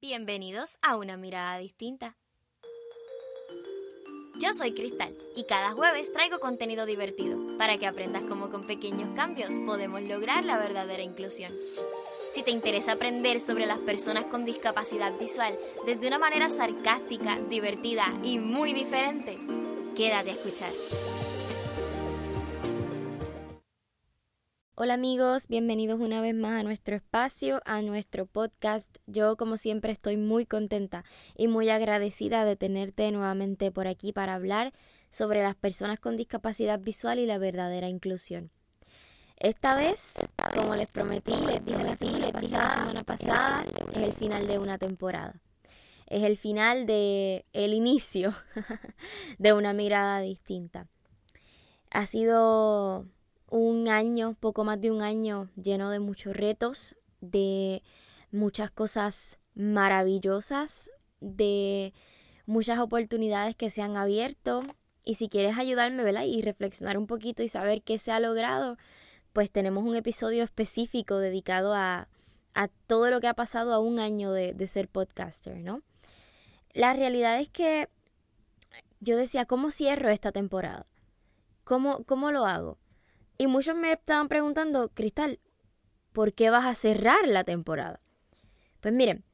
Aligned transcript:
Bienvenidos 0.00 0.78
a 0.80 0.96
una 0.96 1.16
mirada 1.16 1.58
distinta. 1.58 2.16
Yo 4.38 4.54
soy 4.54 4.72
Cristal 4.72 5.12
y 5.34 5.42
cada 5.42 5.72
jueves 5.72 6.12
traigo 6.12 6.38
contenido 6.38 6.86
divertido 6.86 7.36
para 7.58 7.78
que 7.78 7.86
aprendas 7.88 8.22
cómo 8.22 8.48
con 8.48 8.64
pequeños 8.64 9.10
cambios 9.16 9.58
podemos 9.66 10.00
lograr 10.02 10.44
la 10.44 10.56
verdadera 10.56 11.02
inclusión. 11.02 11.52
Si 12.30 12.44
te 12.44 12.52
interesa 12.52 12.92
aprender 12.92 13.40
sobre 13.40 13.66
las 13.66 13.78
personas 13.78 14.26
con 14.26 14.44
discapacidad 14.44 15.18
visual 15.18 15.58
desde 15.84 16.06
una 16.06 16.20
manera 16.20 16.48
sarcástica, 16.48 17.40
divertida 17.50 18.06
y 18.22 18.38
muy 18.38 18.74
diferente, 18.74 19.36
quédate 19.96 20.30
a 20.30 20.34
escuchar. 20.34 20.70
Hola 24.80 24.94
amigos, 24.94 25.48
bienvenidos 25.48 25.98
una 25.98 26.20
vez 26.20 26.36
más 26.36 26.60
a 26.60 26.62
nuestro 26.62 26.94
espacio, 26.94 27.60
a 27.64 27.82
nuestro 27.82 28.26
podcast. 28.26 28.98
Yo 29.08 29.36
como 29.36 29.56
siempre 29.56 29.90
estoy 29.90 30.16
muy 30.16 30.46
contenta 30.46 31.02
y 31.36 31.48
muy 31.48 31.68
agradecida 31.68 32.44
de 32.44 32.54
tenerte 32.54 33.10
nuevamente 33.10 33.72
por 33.72 33.88
aquí 33.88 34.12
para 34.12 34.34
hablar 34.34 34.72
sobre 35.10 35.42
las 35.42 35.56
personas 35.56 35.98
con 35.98 36.16
discapacidad 36.16 36.78
visual 36.78 37.18
y 37.18 37.26
la 37.26 37.38
verdadera 37.38 37.88
inclusión. 37.88 38.52
Esta 39.36 39.74
vez, 39.74 40.14
como 40.54 40.76
les 40.76 40.92
prometí, 40.92 41.34
les 41.34 41.64
dije 41.66 42.32
la 42.52 42.70
semana 42.70 43.02
pasada, 43.02 43.64
es 43.94 44.02
el 44.04 44.12
final 44.12 44.46
de 44.46 44.60
una 44.60 44.78
temporada. 44.78 45.40
Es 46.06 46.22
el 46.22 46.36
final 46.36 46.86
de 46.86 47.46
el 47.52 47.74
inicio 47.74 48.32
de 49.38 49.52
una 49.54 49.72
mirada 49.72 50.20
distinta. 50.20 50.86
Ha 51.90 52.06
sido 52.06 53.06
un 53.50 53.88
año, 53.88 54.36
poco 54.38 54.64
más 54.64 54.80
de 54.80 54.90
un 54.90 55.02
año 55.02 55.48
lleno 55.56 55.90
de 55.90 56.00
muchos 56.00 56.36
retos, 56.36 56.96
de 57.20 57.82
muchas 58.30 58.70
cosas 58.70 59.38
maravillosas, 59.54 60.90
de 61.20 61.92
muchas 62.46 62.78
oportunidades 62.78 63.56
que 63.56 63.70
se 63.70 63.82
han 63.82 63.96
abierto. 63.96 64.60
Y 65.04 65.14
si 65.14 65.28
quieres 65.28 65.56
ayudarme, 65.56 66.02
¿verdad? 66.02 66.24
Y 66.24 66.42
reflexionar 66.42 66.98
un 66.98 67.06
poquito 67.06 67.42
y 67.42 67.48
saber 67.48 67.82
qué 67.82 67.98
se 67.98 68.12
ha 68.12 68.20
logrado, 68.20 68.76
pues 69.32 69.50
tenemos 69.50 69.84
un 69.84 69.96
episodio 69.96 70.44
específico 70.44 71.18
dedicado 71.18 71.74
a, 71.74 72.08
a 72.54 72.68
todo 72.86 73.10
lo 73.10 73.20
que 73.20 73.28
ha 73.28 73.34
pasado 73.34 73.72
a 73.72 73.78
un 73.78 73.98
año 73.98 74.32
de, 74.32 74.52
de 74.52 74.66
ser 74.66 74.88
podcaster, 74.88 75.58
¿no? 75.58 75.82
La 76.74 76.92
realidad 76.92 77.40
es 77.40 77.48
que 77.48 77.88
yo 79.00 79.16
decía, 79.16 79.46
¿cómo 79.46 79.70
cierro 79.70 80.10
esta 80.10 80.32
temporada? 80.32 80.86
¿Cómo, 81.64 82.04
cómo 82.04 82.30
lo 82.30 82.46
hago? 82.46 82.78
Y 83.38 83.46
muchos 83.46 83.76
me 83.76 83.92
estaban 83.92 84.26
preguntando, 84.26 84.88
Cristal, 84.88 85.38
¿por 86.12 86.32
qué 86.32 86.50
vas 86.50 86.66
a 86.66 86.74
cerrar 86.74 87.28
la 87.28 87.44
temporada? 87.44 88.00
Pues 88.80 88.92
miren, 88.92 89.24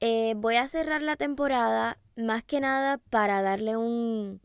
eh, 0.00 0.32
voy 0.34 0.56
a 0.56 0.66
cerrar 0.66 1.02
la 1.02 1.16
temporada 1.16 1.98
más 2.16 2.42
que 2.42 2.60
nada 2.60 2.96
para 3.10 3.42
darle 3.42 3.76
un, 3.76 4.40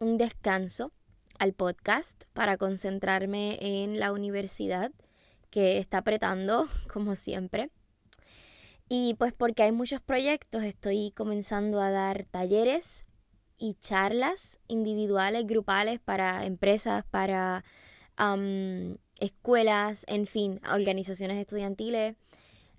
un 0.00 0.18
descanso 0.18 0.90
al 1.38 1.52
podcast, 1.52 2.24
para 2.32 2.56
concentrarme 2.56 3.58
en 3.60 4.00
la 4.00 4.10
universidad, 4.10 4.90
que 5.50 5.78
está 5.78 5.98
apretando, 5.98 6.66
como 6.92 7.14
siempre. 7.14 7.70
Y 8.88 9.14
pues 9.14 9.32
porque 9.32 9.62
hay 9.62 9.72
muchos 9.72 10.00
proyectos, 10.00 10.64
estoy 10.64 11.12
comenzando 11.12 11.80
a 11.80 11.90
dar 11.90 12.24
talleres 12.24 13.06
y 13.56 13.74
charlas 13.74 14.58
individuales, 14.66 15.46
grupales 15.46 16.00
para 16.00 16.44
empresas, 16.44 17.04
para 17.04 17.64
escuelas, 19.18 20.04
en 20.08 20.26
fin, 20.26 20.60
organizaciones 20.70 21.38
estudiantiles. 21.38 22.16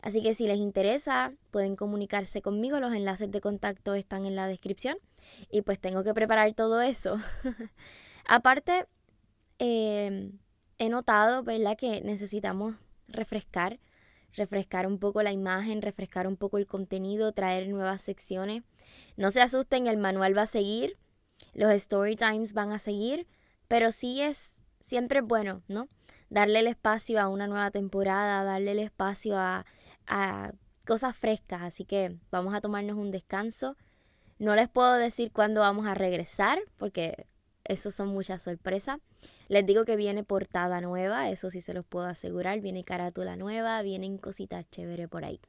Así 0.02 0.22
que 0.22 0.34
si 0.34 0.48
les 0.48 0.58
interesa, 0.58 1.34
pueden 1.52 1.76
comunicarse 1.76 2.42
conmigo. 2.42 2.80
Los 2.80 2.94
enlaces 2.94 3.32
de 3.32 3.42
contacto 3.42 3.96
están 3.96 4.26
en 4.26 4.36
la 4.36 4.48
descripción. 4.48 4.98
Y 5.50 5.62
pues 5.62 5.80
tengo 5.80 6.04
que 6.04 6.14
preparar 6.14 6.54
todo 6.54 6.82
eso. 6.82 7.18
Aparte, 8.26 8.86
em, 9.60 10.38
he 10.78 10.90
notado, 10.90 11.44
¿verdad?, 11.44 11.78
que 11.78 12.02
necesitamos 12.02 12.76
refrescar, 13.08 13.80
refrescar 14.34 14.86
un 14.86 15.00
poco 15.00 15.24
la 15.24 15.32
imagen, 15.32 15.82
refrescar 15.82 16.28
un 16.28 16.38
poco 16.38 16.58
el 16.58 16.68
contenido, 16.68 17.32
traer 17.32 17.68
nuevas 17.68 18.02
secciones. 18.02 18.64
No 19.16 19.32
se 19.32 19.42
asusten, 19.42 19.88
el 19.88 19.98
manual 19.98 20.38
va 20.38 20.44
a 20.44 20.48
seguir, 20.48 20.98
los 21.54 21.72
story 21.72 22.16
times 22.16 22.54
van 22.54 22.72
a 22.72 22.80
seguir, 22.80 23.28
pero 23.68 23.92
sí 23.92 24.22
es 24.22 24.57
siempre 24.88 25.20
es 25.20 25.26
bueno, 25.26 25.62
¿no? 25.68 25.90
Darle 26.30 26.60
el 26.60 26.68
espacio 26.68 27.20
a 27.20 27.28
una 27.28 27.46
nueva 27.46 27.72
temporada, 27.72 28.44
darle 28.46 28.72
el 28.72 28.80
espacio 28.80 29.38
a, 29.38 29.66
a 30.08 30.54
cosas 30.86 31.16
frescas. 31.16 31.62
Así 31.62 31.84
que 31.84 32.16
vamos 32.32 32.56
a 32.56 32.62
tomarnos 32.62 32.96
un 32.96 33.12
descanso. 33.12 33.76
No 34.40 34.56
les 34.56 34.70
puedo 34.70 34.96
decir 34.96 35.32
cuándo 35.34 35.60
vamos 35.60 35.88
a 35.88 35.94
regresar, 35.94 36.60
porque 36.78 37.28
eso 37.66 37.92
son 37.92 38.08
muchas 38.08 38.42
sorpresas. 38.42 39.00
Les 39.50 39.66
digo 39.66 39.84
que 39.84 39.98
viene 39.98 40.24
portada 40.24 40.80
nueva, 40.80 41.30
eso 41.30 41.50
sí 41.50 41.60
se 41.60 41.74
los 41.74 41.86
puedo 41.86 42.06
asegurar. 42.06 42.62
Viene 42.62 42.86
carátula 42.86 43.36
nueva, 43.36 43.82
vienen 43.82 44.18
cositas 44.18 44.70
chéveres 44.70 45.10
por 45.10 45.26
ahí. 45.26 45.42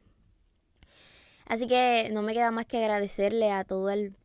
Así 1.47 1.69
que 1.69 2.10
no 2.12 2.22
me 2.22 2.34
queda 2.34 2.50
más 2.50 2.66
que 2.66 2.78
agradecerle 2.78 3.53
a 3.53 3.62
todo 3.62 3.88
el, 3.91 4.16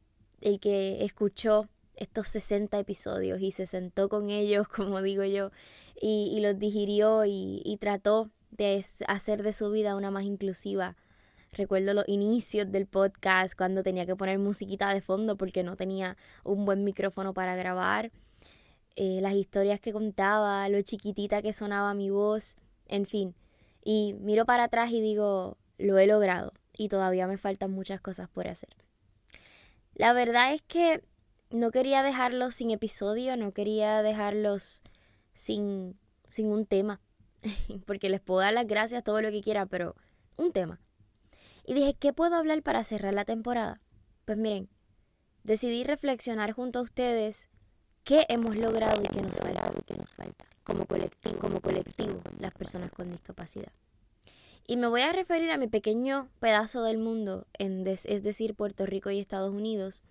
el 0.42 0.60
que 0.60 1.06
escuchó 1.06 1.70
estos 1.96 2.28
60 2.30 2.80
episodios 2.80 3.42
y 3.42 3.52
se 3.52 3.66
sentó 3.66 4.10
con 4.10 4.30
ellos, 4.30 4.68
como 4.76 5.02
digo 5.02 5.24
yo, 5.24 5.52
y, 6.00 6.40
los 6.42 6.58
digirió 6.58 7.26
y, 7.26 7.62
y, 7.64 7.78
trató 7.78 8.30
de 8.52 8.84
hacer 9.08 9.44
de 9.44 9.54
su 9.54 9.72
vida 9.72 9.96
una 9.96 10.12
más 10.12 10.24
inclusiva. 10.24 10.96
Recuerdo 11.52 11.94
los 11.94 12.08
inicios 12.08 12.72
del 12.72 12.88
podcast 12.88 13.56
cuando 13.56 13.84
tenía 13.84 14.06
que 14.06 14.16
poner 14.16 14.40
musiquita 14.40 14.92
de 14.94 15.02
fondo 15.02 15.38
porque 15.38 15.64
no 15.64 15.76
tenía 15.76 16.18
un 16.44 16.66
buen 16.66 16.84
micrófono 16.84 17.34
para 17.34 17.56
grabar. 17.56 18.12
Eh, 18.96 19.20
las 19.22 19.34
historias 19.34 19.80
que 19.80 19.94
contaba, 19.94 20.68
lo 20.70 20.82
chiquitita 20.82 21.42
que 21.42 21.54
sonaba 21.54 21.94
mi 21.94 22.10
voz, 22.10 22.58
en 22.88 23.06
fin. 23.06 23.36
Y 23.84 24.16
miro 24.20 24.46
para 24.46 24.66
atrás 24.66 24.92
y 24.92 25.02
digo, 25.02 25.58
lo 25.78 25.98
he 26.00 26.08
logrado 26.08 26.54
y 26.78 26.90
todavía 26.90 27.28
me 27.28 27.38
faltan 27.38 27.72
muchas 27.72 28.02
cosas 28.02 28.30
por 28.30 28.48
hacer. 28.48 28.76
La 29.96 30.14
verdad 30.14 30.54
es 30.54 30.62
que 30.64 31.04
no 31.54 31.70
quería 31.70 32.02
dejarlos 32.02 32.56
sin 32.56 32.72
episodio, 32.72 33.38
no 33.38 33.52
quería 33.52 34.02
dejarlos 34.02 34.82
sin, 35.36 36.00
sin 36.28 36.48
un 36.48 36.66
tema, 36.66 37.00
porque 37.86 38.10
les 38.10 38.22
puedo 38.22 38.42
dar 38.42 38.54
las 38.54 38.66
gracias 38.66 39.04
todo 39.04 39.22
lo 39.22 39.30
que 39.30 39.44
quiera, 39.44 39.68
pero 39.68 39.96
un 40.36 40.52
tema. 40.52 40.82
Y 41.64 41.76
dije, 41.76 41.94
¿qué 41.94 42.12
puedo 42.12 42.36
hablar 42.36 42.64
para 42.64 42.84
cerrar 42.84 43.14
la 43.14 43.24
temporada? 43.24 43.80
Pues 44.26 44.38
miren, 44.40 44.68
decidí 45.44 45.84
reflexionar 45.84 46.54
junto 46.54 46.80
a 46.80 46.82
ustedes 46.82 47.50
qué 48.04 48.26
hemos 48.30 48.58
logrado 48.58 49.02
y 49.04 49.08
qué 49.08 49.22
nos 49.22 49.38
falta, 49.38 49.72
qué 49.86 49.96
nos 49.96 50.10
falta 50.10 50.46
como 50.64 50.86
colectivo, 50.86 51.38
como 51.40 51.60
colectivo, 51.62 52.20
las 52.40 52.54
personas 52.54 52.92
con 52.92 53.12
discapacidad. 53.12 53.72
Y 54.66 54.78
me 54.78 54.88
voy 54.88 55.02
a 55.02 55.12
referir 55.12 55.52
a 55.52 55.58
mi 55.58 55.68
pequeño 55.68 56.30
pedazo 56.40 56.84
del 56.84 56.98
mundo, 56.98 57.46
en 57.60 57.86
es 57.86 58.24
decir, 58.24 58.56
Puerto 58.56 58.86
Rico 58.86 59.12
y 59.12 59.20
Estados 59.20 59.54
Unidos, 59.54 60.02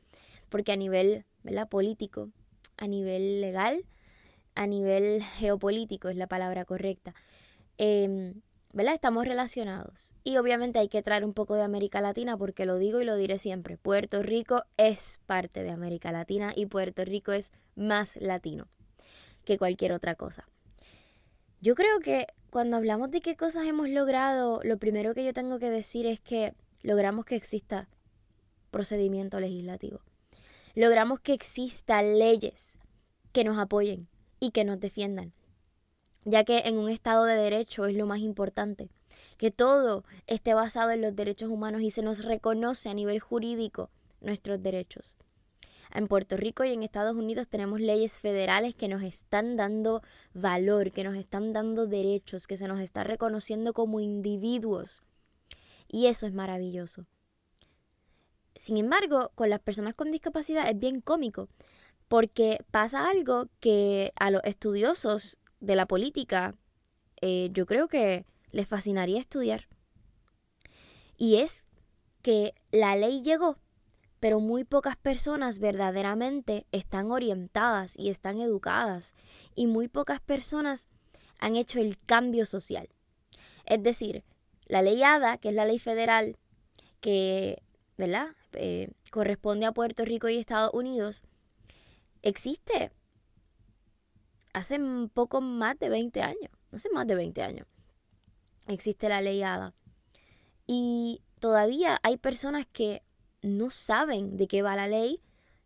porque 0.50 0.72
a 0.72 0.76
nivel 0.76 1.24
político, 1.68 2.30
a 2.76 2.86
nivel 2.86 3.40
legal, 3.40 3.84
a 4.54 4.66
nivel 4.66 5.22
geopolítico 5.22 6.08
es 6.08 6.16
la 6.16 6.26
palabra 6.26 6.64
correcta, 6.64 7.14
eh, 7.78 8.34
¿verdad? 8.72 8.94
Estamos 8.94 9.26
relacionados. 9.26 10.14
Y 10.24 10.36
obviamente 10.38 10.78
hay 10.78 10.88
que 10.88 11.02
traer 11.02 11.24
un 11.24 11.34
poco 11.34 11.54
de 11.54 11.62
América 11.62 12.00
Latina 12.00 12.36
porque 12.36 12.66
lo 12.66 12.78
digo 12.78 13.00
y 13.00 13.04
lo 13.04 13.16
diré 13.16 13.38
siempre. 13.38 13.76
Puerto 13.76 14.22
Rico 14.22 14.64
es 14.76 15.20
parte 15.26 15.62
de 15.62 15.70
América 15.70 16.12
Latina 16.12 16.52
y 16.56 16.66
Puerto 16.66 17.04
Rico 17.04 17.32
es 17.32 17.52
más 17.76 18.16
latino 18.16 18.68
que 19.44 19.58
cualquier 19.58 19.92
otra 19.92 20.14
cosa. 20.14 20.48
Yo 21.60 21.74
creo 21.74 22.00
que 22.00 22.26
cuando 22.50 22.76
hablamos 22.76 23.10
de 23.10 23.20
qué 23.20 23.36
cosas 23.36 23.66
hemos 23.66 23.88
logrado, 23.88 24.60
lo 24.64 24.78
primero 24.78 25.14
que 25.14 25.24
yo 25.24 25.32
tengo 25.32 25.58
que 25.58 25.70
decir 25.70 26.06
es 26.06 26.20
que 26.20 26.54
logramos 26.82 27.24
que 27.24 27.36
exista 27.36 27.88
procedimiento 28.70 29.38
legislativo 29.38 30.00
logramos 30.74 31.20
que 31.20 31.34
existan 31.34 32.18
leyes 32.18 32.78
que 33.32 33.44
nos 33.44 33.58
apoyen 33.58 34.08
y 34.40 34.50
que 34.50 34.64
nos 34.64 34.80
defiendan, 34.80 35.32
ya 36.24 36.44
que 36.44 36.60
en 36.60 36.78
un 36.78 36.90
Estado 36.90 37.24
de 37.24 37.36
Derecho 37.36 37.86
es 37.86 37.94
lo 37.94 38.06
más 38.06 38.20
importante, 38.20 38.88
que 39.36 39.50
todo 39.50 40.04
esté 40.26 40.54
basado 40.54 40.90
en 40.90 41.02
los 41.02 41.14
derechos 41.14 41.50
humanos 41.50 41.82
y 41.82 41.90
se 41.90 42.02
nos 42.02 42.24
reconoce 42.24 42.88
a 42.88 42.94
nivel 42.94 43.20
jurídico 43.20 43.90
nuestros 44.20 44.62
derechos. 44.62 45.16
En 45.94 46.08
Puerto 46.08 46.38
Rico 46.38 46.64
y 46.64 46.72
en 46.72 46.82
Estados 46.82 47.16
Unidos 47.16 47.48
tenemos 47.48 47.78
leyes 47.78 48.18
federales 48.18 48.74
que 48.74 48.88
nos 48.88 49.02
están 49.02 49.56
dando 49.56 50.02
valor, 50.32 50.90
que 50.90 51.04
nos 51.04 51.16
están 51.16 51.52
dando 51.52 51.86
derechos, 51.86 52.46
que 52.46 52.56
se 52.56 52.66
nos 52.66 52.80
está 52.80 53.04
reconociendo 53.04 53.74
como 53.74 54.00
individuos. 54.00 55.02
Y 55.88 56.06
eso 56.06 56.26
es 56.26 56.32
maravilloso. 56.32 57.06
Sin 58.54 58.76
embargo, 58.76 59.32
con 59.34 59.50
las 59.50 59.60
personas 59.60 59.94
con 59.94 60.10
discapacidad 60.10 60.68
es 60.68 60.78
bien 60.78 61.00
cómico, 61.00 61.48
porque 62.08 62.64
pasa 62.70 63.08
algo 63.08 63.48
que 63.60 64.12
a 64.16 64.30
los 64.30 64.42
estudiosos 64.44 65.38
de 65.60 65.76
la 65.76 65.86
política 65.86 66.54
eh, 67.20 67.48
yo 67.52 67.66
creo 67.66 67.88
que 67.88 68.26
les 68.50 68.68
fascinaría 68.68 69.20
estudiar. 69.20 69.68
Y 71.16 71.36
es 71.36 71.64
que 72.20 72.54
la 72.70 72.96
ley 72.96 73.22
llegó, 73.22 73.58
pero 74.20 74.40
muy 74.40 74.64
pocas 74.64 74.96
personas 74.96 75.58
verdaderamente 75.58 76.66
están 76.72 77.10
orientadas 77.10 77.98
y 77.98 78.10
están 78.10 78.40
educadas 78.40 79.14
y 79.54 79.66
muy 79.66 79.88
pocas 79.88 80.20
personas 80.20 80.88
han 81.38 81.56
hecho 81.56 81.80
el 81.80 81.98
cambio 81.98 82.46
social. 82.46 82.88
Es 83.66 83.82
decir, 83.82 84.24
la 84.66 84.82
ley 84.82 85.02
ADA, 85.02 85.38
que 85.38 85.48
es 85.48 85.54
la 85.54 85.64
ley 85.64 85.78
federal 85.78 86.36
que, 87.00 87.62
¿verdad? 87.96 88.28
Eh, 88.52 88.90
corresponde 89.10 89.66
a 89.66 89.72
Puerto 89.72 90.04
Rico 90.04 90.28
y 90.28 90.38
Estados 90.38 90.72
Unidos, 90.74 91.24
existe 92.22 92.92
hace 94.52 94.78
poco 95.12 95.40
más 95.40 95.78
de 95.78 95.88
20 95.88 96.22
años, 96.22 96.50
hace 96.72 96.90
más 96.90 97.06
de 97.06 97.14
20 97.14 97.42
años, 97.42 97.66
existe 98.68 99.08
la 99.08 99.20
ley 99.20 99.42
ADA. 99.42 99.74
Y 100.66 101.22
todavía 101.40 101.98
hay 102.02 102.16
personas 102.16 102.66
que 102.72 103.02
no 103.42 103.70
saben 103.70 104.36
de 104.36 104.46
qué 104.46 104.62
va 104.62 104.76
la 104.76 104.88
ley 104.88 105.20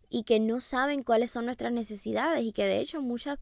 y 0.08 0.24
que 0.24 0.40
no 0.40 0.60
saben 0.60 1.02
cuáles 1.02 1.30
son 1.30 1.46
nuestras 1.46 1.72
necesidades 1.72 2.42
y 2.42 2.52
que 2.52 2.64
de 2.64 2.80
hecho 2.80 3.02
muchas, 3.02 3.38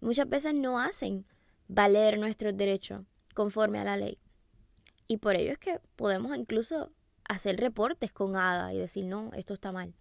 muchas 0.00 0.28
veces 0.28 0.54
no 0.54 0.80
hacen 0.80 1.26
valer 1.68 2.18
nuestros 2.18 2.56
derechos 2.56 3.02
conforme 3.34 3.78
a 3.78 3.84
la 3.84 3.96
ley. 3.96 4.18
Y 5.06 5.18
por 5.18 5.36
ello 5.36 5.52
es 5.52 5.58
que 5.58 5.80
podemos 5.96 6.36
incluso 6.36 6.90
hacer 7.30 7.56
reportes 7.58 8.10
con 8.12 8.36
ADA 8.36 8.74
y 8.74 8.78
decir, 8.78 9.04
no, 9.04 9.30
esto 9.34 9.54
está 9.54 9.70
mal. 9.70 9.94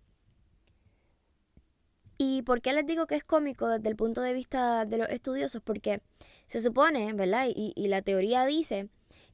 ¿Y 2.18 2.42
por 2.42 2.62
qué 2.62 2.74
les 2.74 2.86
digo 2.86 3.06
que 3.08 3.16
es 3.16 3.24
cómico 3.24 3.70
desde 3.70 3.88
el 3.88 3.96
punto 3.96 4.22
de 4.22 4.34
vista 4.34 4.86
de 4.86 4.98
los 4.98 5.10
estudiosos? 5.10 5.62
Porque 5.62 6.02
se 6.48 6.60
supone, 6.60 7.14
¿verdad? 7.14 7.48
Y, 7.48 7.72
y 7.76 7.88
la 7.88 8.02
teoría 8.02 8.46
dice 8.46 8.90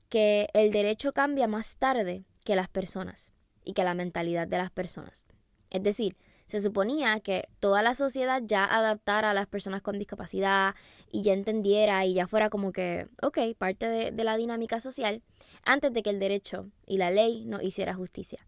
que 0.09 0.49
el 0.53 0.71
derecho 0.71 1.13
cambia 1.13 1.47
más 1.47 1.77
tarde 1.77 2.25
que 2.43 2.55
las 2.55 2.67
personas 2.67 3.31
y 3.63 3.73
que 3.73 3.83
la 3.83 3.93
mentalidad 3.95 4.47
de 4.47 4.57
las 4.57 4.71
personas. 4.71 5.25
Es 5.69 5.81
decir, 5.81 6.17
se 6.45 6.59
suponía 6.59 7.19
que 7.19 7.47
toda 7.59 7.81
la 7.81 7.95
sociedad 7.95 8.41
ya 8.45 8.65
adaptara 8.65 9.31
a 9.31 9.33
las 9.33 9.47
personas 9.47 9.81
con 9.81 9.97
discapacidad 9.97 10.75
y 11.11 11.23
ya 11.23 11.33
entendiera 11.33 12.05
y 12.05 12.13
ya 12.13 12.27
fuera 12.27 12.49
como 12.49 12.71
que, 12.71 13.07
ok, 13.21 13.39
parte 13.57 13.87
de, 13.87 14.23
la 14.23 14.37
dinámica 14.37 14.79
social, 14.79 15.23
antes 15.63 15.91
de 15.93 16.03
que 16.03 16.11
el 16.11 16.19
derecho 16.19 16.69
y 16.85 16.97
la 16.97 17.09
ley 17.09 17.45
no 17.45 17.61
hiciera 17.61 17.95
justicia. 17.95 18.45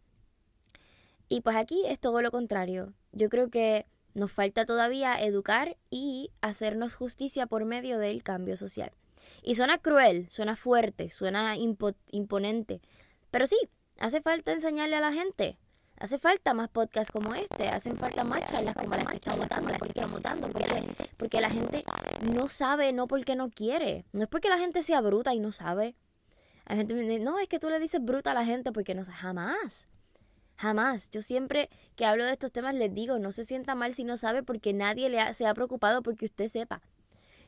Y 1.27 1.41
pues 1.41 1.55
aquí 1.55 1.83
es 1.87 1.99
todo 1.99 2.21
lo 2.21 2.31
contrario. 2.31 2.93
Yo 3.11 3.29
creo 3.29 3.49
que 3.49 3.85
nos 4.13 4.31
falta 4.31 4.65
todavía 4.65 5.19
educar 5.21 5.75
y 5.89 6.31
hacernos 6.41 6.95
justicia 6.95 7.47
por 7.47 7.65
medio 7.65 7.97
del 7.97 8.23
cambio 8.23 8.57
social. 8.57 8.91
Y 9.43 9.55
suena 9.55 9.77
cruel, 9.79 10.27
suena 10.29 10.55
fuerte, 10.55 11.09
suena 11.09 11.55
imponente. 11.57 12.81
Pero 13.31 13.45
sí, 13.45 13.57
hace 13.99 14.21
falta 14.21 14.53
enseñarle 14.53 14.95
a 14.95 15.01
la 15.01 15.11
gente. 15.11 15.57
Hace 15.99 16.19
falta 16.19 16.53
más 16.53 16.69
podcasts 16.69 17.11
como 17.11 17.33
este, 17.33 17.69
hacen 17.69 17.97
falta 17.97 18.23
más 18.23 18.45
charlas 18.45 18.75
como 18.75 18.95
las 18.95 19.07
que 19.07 19.15
estamos 19.15 19.49
dando, 19.49 20.47
porque, 20.47 20.63
porque, 20.65 21.09
porque 21.17 21.41
la 21.41 21.49
gente 21.49 21.81
no 22.21 22.47
sabe, 22.49 22.93
no 22.93 23.07
porque 23.07 23.35
no 23.35 23.49
quiere. 23.49 24.05
No 24.11 24.23
es 24.23 24.29
porque 24.29 24.49
la 24.49 24.59
gente 24.59 24.83
sea 24.83 25.01
bruta 25.01 25.33
y 25.33 25.39
no 25.39 25.51
sabe. 25.51 25.95
La 26.67 26.75
gente 26.75 26.93
me 26.93 27.01
dice, 27.01 27.19
no, 27.19 27.39
es 27.39 27.47
que 27.47 27.59
tú 27.59 27.69
le 27.69 27.79
dices 27.79 28.03
bruta 28.03 28.31
a 28.31 28.33
la 28.35 28.45
gente 28.45 28.71
porque 28.71 28.93
no 28.93 29.05
sabe. 29.05 29.17
Jamás. 29.17 29.87
Jamás. 30.55 31.09
Yo 31.09 31.23
siempre 31.23 31.69
que 31.95 32.05
hablo 32.05 32.25
de 32.25 32.33
estos 32.33 32.51
temas 32.51 32.75
les 32.75 32.93
digo, 32.93 33.17
no 33.17 33.31
se 33.31 33.43
sienta 33.43 33.73
mal 33.73 33.95
si 33.95 34.03
no 34.03 34.17
sabe 34.17 34.43
porque 34.43 34.73
nadie 34.73 35.09
le 35.09 35.33
se 35.33 35.47
ha 35.47 35.53
preocupado 35.55 36.03
porque 36.03 36.25
usted 36.25 36.47
sepa. 36.47 36.81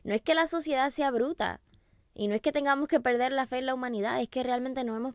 No 0.02 0.14
es 0.14 0.22
que 0.22 0.34
la 0.34 0.48
sociedad 0.48 0.90
sea 0.90 1.10
bruta 1.12 1.60
y 2.14 2.28
no 2.28 2.34
es 2.34 2.40
que 2.40 2.50
tengamos 2.50 2.88
que 2.88 2.98
perder 2.98 3.30
la 3.32 3.46
fe 3.46 3.58
en 3.58 3.66
la 3.66 3.74
humanidad, 3.74 4.20
es 4.20 4.28
que 4.28 4.42
realmente 4.42 4.82
no, 4.84 4.96
hemos, 4.96 5.14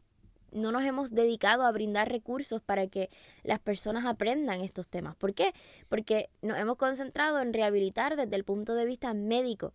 no 0.56 0.72
nos 0.72 0.84
hemos 0.84 1.12
dedicado 1.12 1.64
a 1.64 1.72
brindar 1.72 2.10
recursos 2.10 2.62
para 2.62 2.88
que 2.88 3.10
las 3.44 3.60
personas 3.60 4.06
aprendan 4.06 4.62
estos 4.62 4.88
temas. 4.88 5.16
¿Por 5.16 5.34
qué? 5.34 5.54
Porque 5.90 6.30
nos 6.42 6.58
hemos 6.58 6.78
concentrado 6.78 7.40
en 7.42 7.54
rehabilitar 7.54 8.16
desde 8.16 8.36
el 8.36 8.44
punto 8.44 8.74
de 8.74 8.86
vista 8.86 9.14
médico 9.14 9.74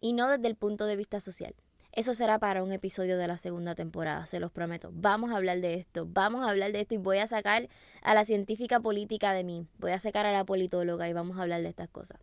y 0.00 0.12
no 0.12 0.28
desde 0.28 0.48
el 0.48 0.54
punto 0.54 0.86
de 0.86 0.96
vista 0.96 1.20
social. 1.20 1.54
Eso 1.92 2.14
será 2.14 2.38
para 2.38 2.62
un 2.62 2.70
episodio 2.70 3.18
de 3.18 3.26
la 3.26 3.38
segunda 3.38 3.74
temporada, 3.74 4.26
se 4.26 4.40
los 4.40 4.52
prometo. 4.52 4.90
Vamos 4.92 5.32
a 5.32 5.36
hablar 5.36 5.60
de 5.60 5.74
esto, 5.74 6.06
vamos 6.06 6.46
a 6.46 6.50
hablar 6.50 6.70
de 6.70 6.82
esto 6.82 6.94
y 6.94 6.98
voy 6.98 7.18
a 7.18 7.26
sacar 7.26 7.68
a 8.02 8.14
la 8.14 8.24
científica 8.24 8.78
política 8.78 9.32
de 9.32 9.42
mí, 9.42 9.66
voy 9.78 9.92
a 9.92 9.98
sacar 9.98 10.26
a 10.26 10.32
la 10.32 10.44
politóloga 10.44 11.08
y 11.08 11.12
vamos 11.12 11.38
a 11.38 11.42
hablar 11.42 11.62
de 11.62 11.68
estas 11.68 11.88
cosas. 11.88 12.20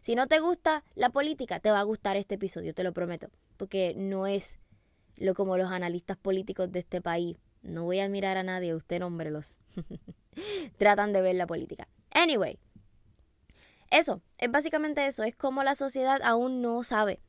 Si 0.00 0.16
no 0.16 0.26
te 0.26 0.40
gusta 0.40 0.82
la 0.96 1.10
política, 1.10 1.60
te 1.60 1.70
va 1.70 1.78
a 1.78 1.84
gustar 1.84 2.16
este 2.16 2.34
episodio, 2.34 2.74
te 2.74 2.82
lo 2.82 2.92
prometo, 2.92 3.28
porque 3.56 3.94
no 3.96 4.26
es 4.26 4.58
lo 5.22 5.34
como 5.34 5.56
los 5.56 5.70
analistas 5.70 6.16
políticos 6.16 6.70
de 6.72 6.80
este 6.80 7.00
país. 7.00 7.36
No 7.62 7.84
voy 7.84 8.00
a 8.00 8.08
mirar 8.08 8.36
a 8.36 8.42
nadie, 8.42 8.74
usted 8.74 9.00
nómbrelos. 9.00 9.58
Tratan 10.78 11.12
de 11.12 11.22
ver 11.22 11.36
la 11.36 11.46
política. 11.46 11.88
Anyway, 12.10 12.58
eso, 13.90 14.20
es 14.38 14.50
básicamente 14.50 15.06
eso, 15.06 15.22
es 15.22 15.34
como 15.34 15.62
la 15.62 15.74
sociedad 15.74 16.20
aún 16.22 16.62
no 16.62 16.82
sabe 16.82 17.20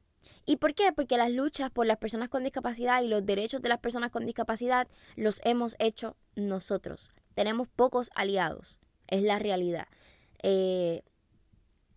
¿Y 0.45 0.57
por 0.57 0.73
qué? 0.75 0.91
Porque 0.91 1.17
las 1.17 1.31
luchas 1.31 1.71
por 1.71 1.85
las 1.85 1.97
personas 1.97 2.29
con 2.29 2.43
discapacidad 2.43 3.01
y 3.01 3.07
los 3.07 3.25
derechos 3.25 3.61
de 3.61 3.69
las 3.69 3.79
personas 3.79 4.11
con 4.11 4.25
discapacidad 4.25 4.87
los 5.15 5.39
hemos 5.45 5.75
hecho 5.79 6.17
nosotros. 6.35 7.11
Tenemos 7.33 7.67
pocos 7.67 8.09
aliados, 8.15 8.79
es 9.07 9.23
la 9.23 9.39
realidad. 9.39 9.87
Eh, 10.41 11.03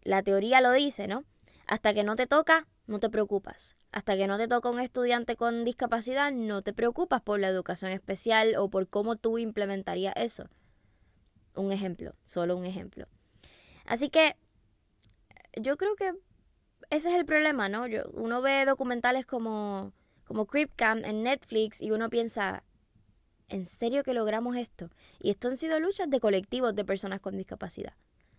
la 0.03 0.23
teoría 0.23 0.61
lo 0.61 0.73
dice, 0.73 1.09
¿no? 1.09 1.25
Hasta 1.67 1.93
que 1.93 2.05
no 2.05 2.15
te 2.15 2.29
toca, 2.29 2.69
no 2.87 3.01
te 3.01 3.11
preocupas. 3.11 3.77
Hasta 3.93 4.17
que 4.17 4.27
no 4.27 4.39
te 4.39 4.49
toca 4.49 4.71
un 4.71 4.81
estudiante 4.81 5.37
con 5.37 5.65
discapacidad, 5.65 6.33
no 6.33 6.63
te 6.63 6.73
preocupas 6.73 7.23
por 7.23 7.41
la 7.41 7.49
educación 7.49 7.91
especial 7.91 8.57
o 8.57 8.69
por 8.69 8.89
cómo 8.89 9.17
tú 9.17 9.39
implementarías 9.39 10.15
eso. 10.17 10.49
Un 11.55 11.73
ejemplo, 11.73 12.15
solo 12.25 12.57
un 12.57 12.67
ejemplo. 12.67 13.07
Así 13.87 14.11
que 14.11 14.37
yo 15.55 15.77
creo 15.77 15.97
que 15.97 16.13
ese 16.91 17.09
es 17.09 17.15
el 17.17 17.25
problema, 17.25 17.69
¿no? 17.69 17.87
Yo, 17.87 18.05
uno 18.13 18.43
ve 18.43 18.65
documentales 18.65 19.27
como, 19.27 19.93
como 20.25 20.47
Camp 20.77 21.05
en 21.05 21.23
Netflix 21.23 21.81
y 21.81 21.91
uno 21.91 22.11
piensa, 22.11 22.63
¿en 23.49 23.67
serio 23.67 24.05
que 24.05 24.15
logramos 24.15 24.57
esto? 24.57 24.91
Y 25.19 25.31
esto 25.31 25.49
han 25.49 25.57
sido 25.57 25.81
luchas 25.81 26.09
de 26.11 26.21
colectivos 26.21 26.75
de 26.75 26.85
personas 26.85 27.21
con 27.21 27.37
discapacidad. 27.37 27.95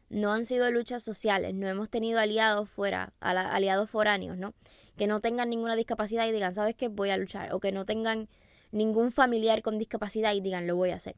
No 0.10 0.32
han 0.32 0.46
sido 0.46 0.72
luchas 0.72 1.04
sociales, 1.04 1.54
no 1.54 1.68
hemos 1.68 1.90
tenido 1.90 2.20
aliados 2.20 2.70
fuera, 2.70 3.14
aliados 3.20 3.90
foráneos, 3.90 4.38
¿no? 4.38 4.54
Que 4.96 5.08
no 5.08 5.20
tengan 5.20 5.50
ninguna 5.50 5.76
discapacidad 5.76 6.28
y 6.28 6.32
digan, 6.32 6.56
¿sabes 6.56 6.76
qué? 6.76 6.88
Voy 6.88 7.10
a 7.10 7.18
luchar. 7.18 7.54
O 7.54 7.60
que 7.60 7.72
no 7.72 7.86
tengan 7.86 8.30
ningún 8.72 9.12
familiar 9.12 9.62
con 9.62 9.78
discapacidad 9.78 10.34
y 10.34 10.42
digan, 10.42 10.68
lo 10.68 10.76
voy 10.76 10.92
a 10.92 10.96
hacer. 10.96 11.16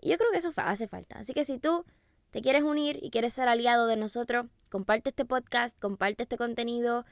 Y 0.00 0.10
yo 0.10 0.18
creo 0.18 0.30
que 0.30 0.38
eso 0.38 0.52
hace 0.56 0.86
falta. 0.86 1.18
Así 1.18 1.32
que 1.32 1.44
si 1.44 1.58
tú 1.58 1.84
te 2.30 2.42
quieres 2.42 2.62
unir 2.62 2.98
y 3.02 3.10
quieres 3.10 3.34
ser 3.34 3.48
aliado 3.48 3.86
de 3.86 3.96
nosotros, 3.96 4.46
comparte 4.68 5.10
este 5.10 5.24
podcast, 5.24 5.78
comparte 5.78 6.24
este 6.24 6.36
contenido, 6.36 7.04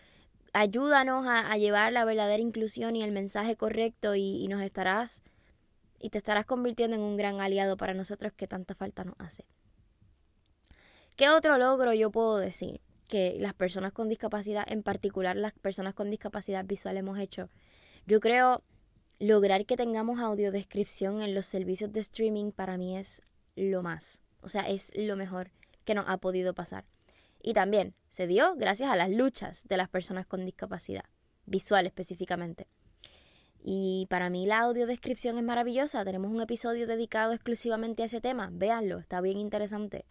ayúdanos 0.52 1.26
a, 1.26 1.56
llevar 1.56 1.92
la 1.92 2.04
verdadera 2.04 2.42
inclusión 2.42 2.96
y 2.96 3.02
el 3.02 3.10
mensaje 3.10 3.56
correcto 3.56 4.14
y, 4.14 4.46
nos 4.48 4.62
estarás 4.62 5.22
y 5.98 6.10
te 6.10 6.18
estarás 6.18 6.46
convirtiendo 6.46 6.96
en 6.96 7.02
un 7.02 7.16
gran 7.16 7.40
aliado 7.40 7.76
para 7.76 7.94
nosotros 7.94 8.32
que 8.32 8.46
tanta 8.46 8.74
falta 8.74 9.04
nos 9.04 9.14
hace. 9.18 9.44
¿Qué 11.16 11.28
otro 11.28 11.59
logro 11.59 11.94
yo 11.94 12.11
puedo 12.11 12.38
decir 12.38 12.80
que 13.06 13.37
las 13.38 13.54
personas 13.54 13.92
con 13.92 14.09
discapacidad, 14.09 14.64
en 14.66 14.83
particular 14.83 15.37
las 15.37 15.52
personas 15.52 15.94
con 15.94 16.11
discapacidad 16.11 16.64
visual, 16.64 16.97
hemos 16.97 17.21
hecho? 17.21 17.50
Yo 18.04 18.18
creo 18.18 18.64
lograr 19.21 19.64
que 19.64 19.76
tengamos 19.76 20.18
audiodescripción 20.18 21.23
en 21.23 21.35
los 21.35 21.47
servicios 21.47 21.92
de 21.92 22.00
streaming 22.00 22.50
para 22.50 22.76
mí 22.76 22.99
es 22.99 23.23
lo 23.54 23.83
más. 23.83 24.23
O 24.40 24.49
sea, 24.49 24.68
es 24.68 24.90
lo 24.97 25.14
mejor 25.14 25.52
que 25.85 25.94
nos 25.94 26.06
ha 26.09 26.16
podido 26.16 26.52
pasar. 26.52 26.85
Y 27.40 27.54
también 27.54 27.94
se 28.09 28.26
dio 28.26 28.56
gracias 28.56 28.90
a 28.90 28.97
las 28.97 29.11
luchas 29.11 29.68
de 29.68 29.76
las 29.76 29.88
personas 29.88 30.26
con 30.26 30.44
discapacidad, 30.44 31.04
visual 31.47 31.87
específicamente. 31.87 32.66
Y 33.62 34.06
para 34.11 34.30
mí 34.30 34.47
la 34.47 34.61
audiodescripción 34.61 35.38
es 35.38 35.44
maravillosa. 35.44 36.04
Tenemos 36.04 36.33
un 36.33 36.42
episodio 36.42 36.88
dedicado 36.88 37.33
exclusivamente 37.33 38.02
a 38.02 38.06
ese 38.06 38.21
tema. 38.21 38.50
Véanlo, 38.52 38.99
está 38.99 39.21
bien 39.21 39.38
interesante. 39.38 40.04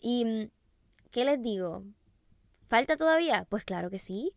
¿Y 0.00 0.24
mm, 0.24 0.50
qué 1.10 1.24
les 1.24 1.42
digo? 1.42 1.84
¿Falta 2.66 2.96
todavía? 2.96 3.46
Pues 3.48 3.64
claro 3.64 3.90
que 3.90 3.98
sí. 3.98 4.32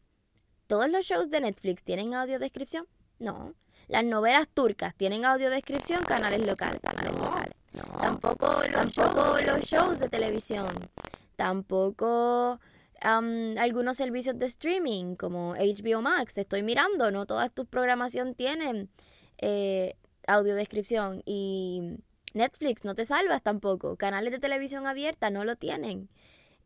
¿Todos 0.67 0.89
los 0.89 1.05
shows 1.05 1.29
de 1.29 1.41
Netflix 1.41 1.83
tienen 1.83 2.13
audiodescripción? 2.13 2.87
No. 3.19 3.53
¿Las 3.87 4.03
novelas 4.03 4.47
turcas 4.49 4.95
tienen 4.95 5.25
audiodescripción? 5.25 6.03
Canales 6.03 6.45
locales, 6.45 6.81
canales 6.81 7.13
locales. 7.13 7.53
Tampoco, 7.99 8.61
los, 8.71 8.91
shows, 8.91 9.45
los 9.45 9.59
shows 9.61 9.99
de 9.99 10.09
televisión. 10.09 10.67
Tampoco 11.35 12.59
algunos 13.01 13.97
servicios 13.97 14.39
de 14.39 14.45
streaming 14.45 15.15
como 15.15 15.55
HBO 15.55 16.01
Max. 16.01 16.33
Te 16.33 16.41
estoy 16.41 16.63
mirando, 16.63 17.11
no 17.11 17.25
todas 17.25 17.51
tus 17.51 17.67
programación 17.67 18.33
tienen 18.33 18.89
eh, 19.39 19.95
audiodescripción. 20.27 21.21
Y 21.25 21.97
Netflix 22.33 22.83
no 22.83 22.95
te 22.95 23.05
salvas 23.05 23.41
tampoco. 23.41 23.95
Canales 23.95 24.31
de 24.31 24.39
televisión 24.39 24.87
abierta 24.87 25.29
no 25.29 25.45
lo 25.45 25.55
tienen. 25.55 26.09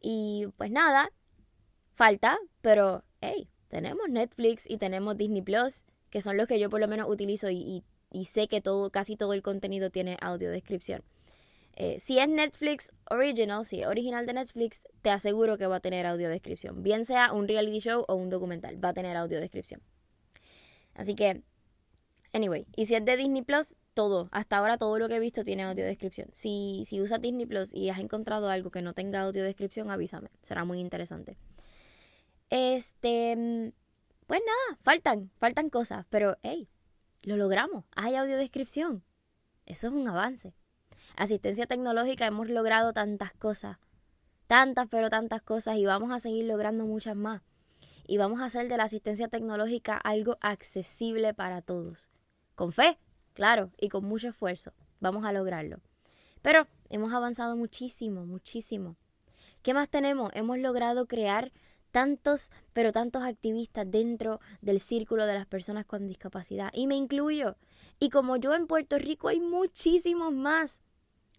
Y 0.01 0.47
pues 0.57 0.71
nada, 0.71 1.11
falta, 1.95 2.37
pero 2.61 3.03
hey, 3.21 3.49
tenemos 3.67 4.09
Netflix 4.09 4.69
y 4.69 4.77
tenemos 4.77 5.17
Disney 5.17 5.41
Plus, 5.41 5.83
que 6.09 6.21
son 6.21 6.37
los 6.37 6.47
que 6.47 6.59
yo 6.59 6.69
por 6.69 6.79
lo 6.79 6.87
menos 6.87 7.09
utilizo 7.09 7.49
y 7.49 7.83
sé 8.25 8.47
que 8.47 8.61
todo, 8.61 8.89
casi 8.89 9.17
todo 9.17 9.33
el 9.33 9.41
contenido 9.41 9.89
tiene 9.89 10.17
audiodescripción. 10.21 11.03
Eh, 11.79 11.99
si 11.99 12.17
es 12.17 12.27
Netflix 12.27 12.91
original, 13.07 13.63
si 13.63 13.81
es 13.81 13.87
original 13.87 14.25
de 14.25 14.33
Netflix, 14.33 14.81
te 15.03 15.11
aseguro 15.11 15.59
que 15.59 15.67
va 15.67 15.75
a 15.75 15.79
tener 15.79 16.07
audiodescripción. 16.07 16.81
Bien 16.81 17.05
sea 17.05 17.31
un 17.31 17.47
reality 17.47 17.79
show 17.79 18.03
o 18.07 18.15
un 18.15 18.31
documental, 18.31 18.83
va 18.83 18.89
a 18.89 18.93
tener 18.93 19.15
audiodescripción. 19.15 19.83
Así 20.95 21.13
que, 21.13 21.43
anyway, 22.33 22.65
y 22.75 22.87
si 22.87 22.95
es 22.95 23.05
de 23.05 23.15
Disney 23.15 23.43
Plus, 23.43 23.75
todo, 23.97 24.29
hasta 24.31 24.57
ahora 24.57 24.77
todo 24.77 24.97
lo 24.99 25.09
que 25.09 25.15
he 25.15 25.19
visto 25.19 25.43
tiene 25.43 25.63
audiodescripción. 25.63 26.29
Si, 26.33 26.83
si 26.85 27.01
usas 27.01 27.19
Disney 27.19 27.47
Plus 27.47 27.73
y 27.73 27.89
has 27.89 27.99
encontrado 27.99 28.49
algo 28.49 28.69
que 28.69 28.81
no 28.83 28.93
tenga 28.93 29.21
audiodescripción, 29.21 29.89
avísame, 29.89 30.29
será 30.43 30.63
muy 30.65 30.79
interesante. 30.79 31.35
Este, 32.51 33.35
mm, 33.35 33.71
pues 34.27 34.41
nada, 34.45 34.79
faltan, 34.83 35.31
faltan 35.39 35.69
cosas, 35.69 36.05
pero 36.09 36.37
hey, 36.43 36.69
lo 37.23 37.37
logramos, 37.37 37.85
hay 37.95 38.15
audiodescripción. 38.15 39.03
Eso 39.65 39.87
es 39.87 39.93
un 39.93 40.07
avance 40.07 40.53
asistencia 41.17 41.65
tecnológica 41.65 42.27
hemos 42.27 42.49
logrado 42.49 42.93
tantas 42.93 43.33
cosas, 43.33 43.77
tantas 44.45 44.87
pero 44.89 45.09
tantas 45.09 45.41
cosas 45.41 45.77
y 45.77 45.85
vamos 45.85 46.11
a 46.11 46.19
seguir 46.19 46.45
logrando 46.45 46.85
muchas 46.85 47.15
más. 47.15 47.41
Y 48.09 48.17
vamos 48.17 48.39
a 48.39 48.45
hacer 48.45 48.69
de 48.69 48.77
la 48.77 48.83
asistencia 48.83 49.27
tecnológica 49.27 49.97
algo 49.97 50.37
accesible 50.39 51.33
para 51.33 51.61
todos. 51.61 52.09
Con 52.55 52.71
fe, 52.71 52.97
claro, 53.37 53.69
y 53.79 53.89
con 53.89 54.03
mucho 54.03 54.29
esfuerzo. 54.29 54.73
Vamos 54.99 55.23
a 55.23 55.31
lograrlo. 55.31 55.79
Pero 56.41 56.65
hemos 56.89 57.13
avanzado 57.13 57.55
muchísimo, 57.55 58.25
muchísimo. 58.25 58.95
¿Qué 59.61 59.75
más 59.75 59.89
tenemos? 59.89 60.31
Hemos 60.33 60.57
logrado 60.57 61.05
crear 61.05 61.51
tantos, 61.91 62.49
pero 62.73 62.91
tantos 62.91 63.21
activistas 63.21 63.85
dentro 63.91 64.39
del 64.61 64.79
círculo 64.79 65.27
de 65.27 65.35
las 65.35 65.45
personas 65.45 65.85
con 65.85 66.07
discapacidad. 66.07 66.71
Y 66.73 66.87
me 66.87 66.95
incluyo. 66.95 67.57
Y 67.99 68.09
como 68.09 68.37
yo 68.37 68.55
en 68.55 68.65
Puerto 68.65 68.97
Rico 68.97 69.27
hay 69.27 69.39
muchísimos 69.39 70.33
más. 70.33 70.81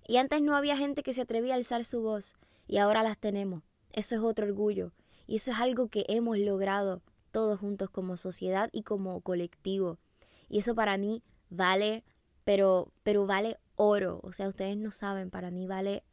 Y 0.07 0.19
antes 0.19 0.41
no 0.41 0.55
había 0.55 0.77
gente 0.77 1.03
que 1.03 1.13
se 1.13 1.23
atrevía 1.23 1.55
a 1.55 1.57
alzar 1.57 1.85
su 1.85 2.01
voz 2.01 2.37
y 2.69 2.77
ahora 2.77 3.03
las 3.03 3.19
tenemos. 3.19 3.65
Eso 3.91 4.15
es 4.15 4.23
otro 4.23 4.47
orgullo 4.47 4.93
y 5.27 5.35
eso 5.35 5.51
es 5.51 5.59
algo 5.59 5.89
que 5.89 6.05
hemos 6.07 6.39
logrado 6.39 7.03
todos 7.33 7.59
juntos 7.59 7.91
como 7.91 8.17
sociedad 8.17 8.71
y 8.73 8.83
como 8.83 9.21
colectivo. 9.21 9.99
Y 10.49 10.59
eso 10.61 10.77
para 10.77 10.97
mí 10.97 11.25
vale, 11.51 12.05
pero, 12.45 12.93
pero 13.03 13.27
vale 13.27 13.59
oro. 13.77 14.21
O 14.23 14.33
sea, 14.33 14.49
ustedes 14.49 14.77
no 14.77 14.91
saben, 14.91 15.31
para 15.31 15.51
mí 15.51 15.67
vale 15.67 16.05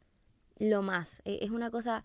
lo 0.58 0.82
más. 0.82 1.22
E, 1.24 1.44
es 1.44 1.50
una 1.50 1.70
cosa, 1.70 2.04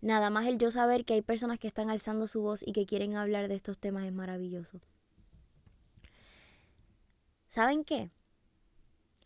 nada 0.00 0.30
más 0.30 0.46
el 0.46 0.58
yo 0.58 0.70
saber 0.70 1.04
que 1.04 1.14
hay 1.14 1.22
personas 1.22 1.58
que 1.58 1.68
están 1.68 1.90
alzando 1.90 2.26
su 2.26 2.42
voz 2.42 2.66
y 2.66 2.72
que 2.72 2.86
quieren 2.86 3.16
hablar 3.16 3.48
de 3.48 3.54
estos 3.54 3.78
temas 3.78 4.06
es 4.06 4.12
maravilloso. 4.12 4.80
¿Saben 7.48 7.84
qué? 7.84 8.10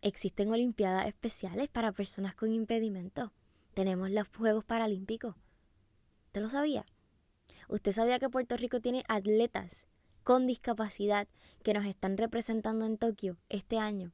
existen 0.02 0.50
Olimpiadas 0.50 1.06
especiales 1.06 1.68
para 1.68 1.92
personas 1.92 2.34
con 2.34 2.52
impedimento. 2.52 3.32
Tenemos 3.74 4.10
los 4.10 4.28
Juegos 4.28 4.64
Paralímpicos. 4.64 5.34
¿Usted 6.26 6.42
lo 6.42 6.50
sabía? 6.50 6.86
¿Usted 7.68 7.92
sabía 7.92 8.18
que 8.18 8.28
Puerto 8.28 8.56
Rico 8.56 8.80
tiene 8.80 9.04
atletas 9.08 9.88
con 10.26 10.46
discapacidad 10.46 11.28
que 11.62 11.72
nos 11.72 11.86
están 11.86 12.18
representando 12.18 12.84
en 12.84 12.98
Tokio 12.98 13.38
este 13.48 13.78
año? 13.78 14.12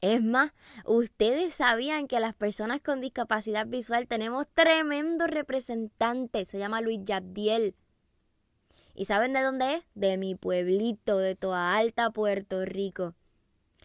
Es 0.00 0.20
más, 0.20 0.52
ustedes 0.84 1.52
sabían 1.54 2.08
que 2.08 2.18
las 2.18 2.34
personas 2.34 2.80
con 2.80 3.00
discapacidad 3.00 3.66
visual 3.66 4.08
tenemos 4.08 4.48
tremendo 4.52 5.26
representante, 5.28 6.46
se 6.46 6.58
llama 6.58 6.80
Luis 6.80 7.00
Yabdiel. 7.04 7.76
¿Y 8.94 9.04
saben 9.04 9.32
de 9.32 9.42
dónde 9.42 9.74
es? 9.74 9.84
De 9.94 10.16
mi 10.16 10.34
pueblito, 10.34 11.18
de 11.18 11.36
toda 11.36 11.76
Alta 11.76 12.10
Puerto 12.10 12.64
Rico 12.64 13.14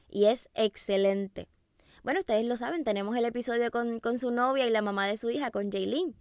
y 0.09 0.25
es 0.25 0.49
excelente. 0.53 1.47
Bueno, 2.03 2.21
ustedes 2.21 2.45
lo 2.45 2.57
saben, 2.57 2.83
tenemos 2.83 3.15
el 3.17 3.25
episodio 3.25 3.69
con, 3.71 4.19
su 4.19 4.31
novia 4.31 4.65
y 4.65 4.69
la 4.69 4.81
mamá 4.81 5.07
de 5.07 5.17
su 5.17 5.29
hija, 5.29 5.51
con 5.51 5.71
Jaylin, 5.71 6.15